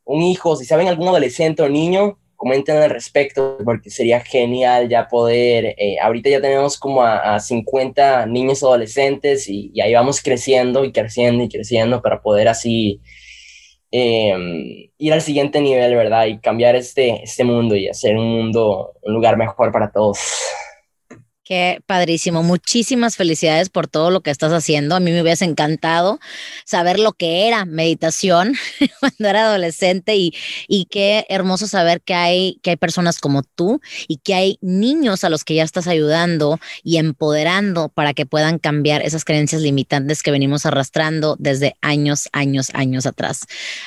[0.06, 5.08] un hijo, si saben algún adolescente o niño, comenten al respecto porque sería genial ya
[5.08, 10.92] poder, eh, ahorita ya tenemos como a, 50 niños adolescentes y, ahí vamos creciendo y
[10.92, 13.02] creciendo y creciendo para poder así
[13.90, 16.28] em, ir al siguiente nivel, ¿verdad?
[16.28, 20.20] Y cambiar este, este mundo y hacer un mundo, un lugar mejor para todos.
[21.46, 22.42] Qué padrísimo.
[22.42, 24.96] Muchísimas felicidades por todo lo que estás haciendo.
[24.96, 26.20] A mí me hubiese encantado
[26.64, 28.54] saber lo que era meditación
[29.02, 30.34] cuando era adolescente y,
[30.70, 35.26] y qué hermoso saber que hay, que hay personas como tú y que hay niños
[35.26, 40.24] a los que ya estás ayudando y empoderando para que puedan cambiar esas creencias limitantes
[40.24, 43.42] que venimos arrastrando desde años, años, años atrás.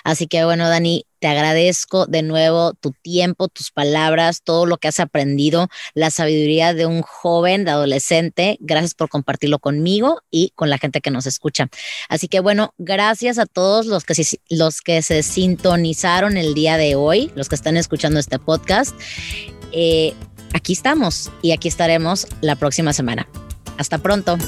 [0.04, 4.88] Así que bueno, Dani, te agradezco de nuevo tu tiempo, tus palabras, todo lo que
[4.88, 8.56] has aprendido, la sabiduría de un joven, de adolescente.
[8.60, 11.68] Gracias por compartirlo conmigo y con la gente que nos escucha.
[12.08, 14.14] Así que bueno, gracias a todos los que,
[14.50, 18.94] los que se sintonizaron el día de hoy, los que están escuchando este podcast.
[19.72, 20.14] Eh,
[20.52, 23.28] aquí estamos y aquí estaremos la próxima semana.
[23.78, 24.38] Hasta pronto.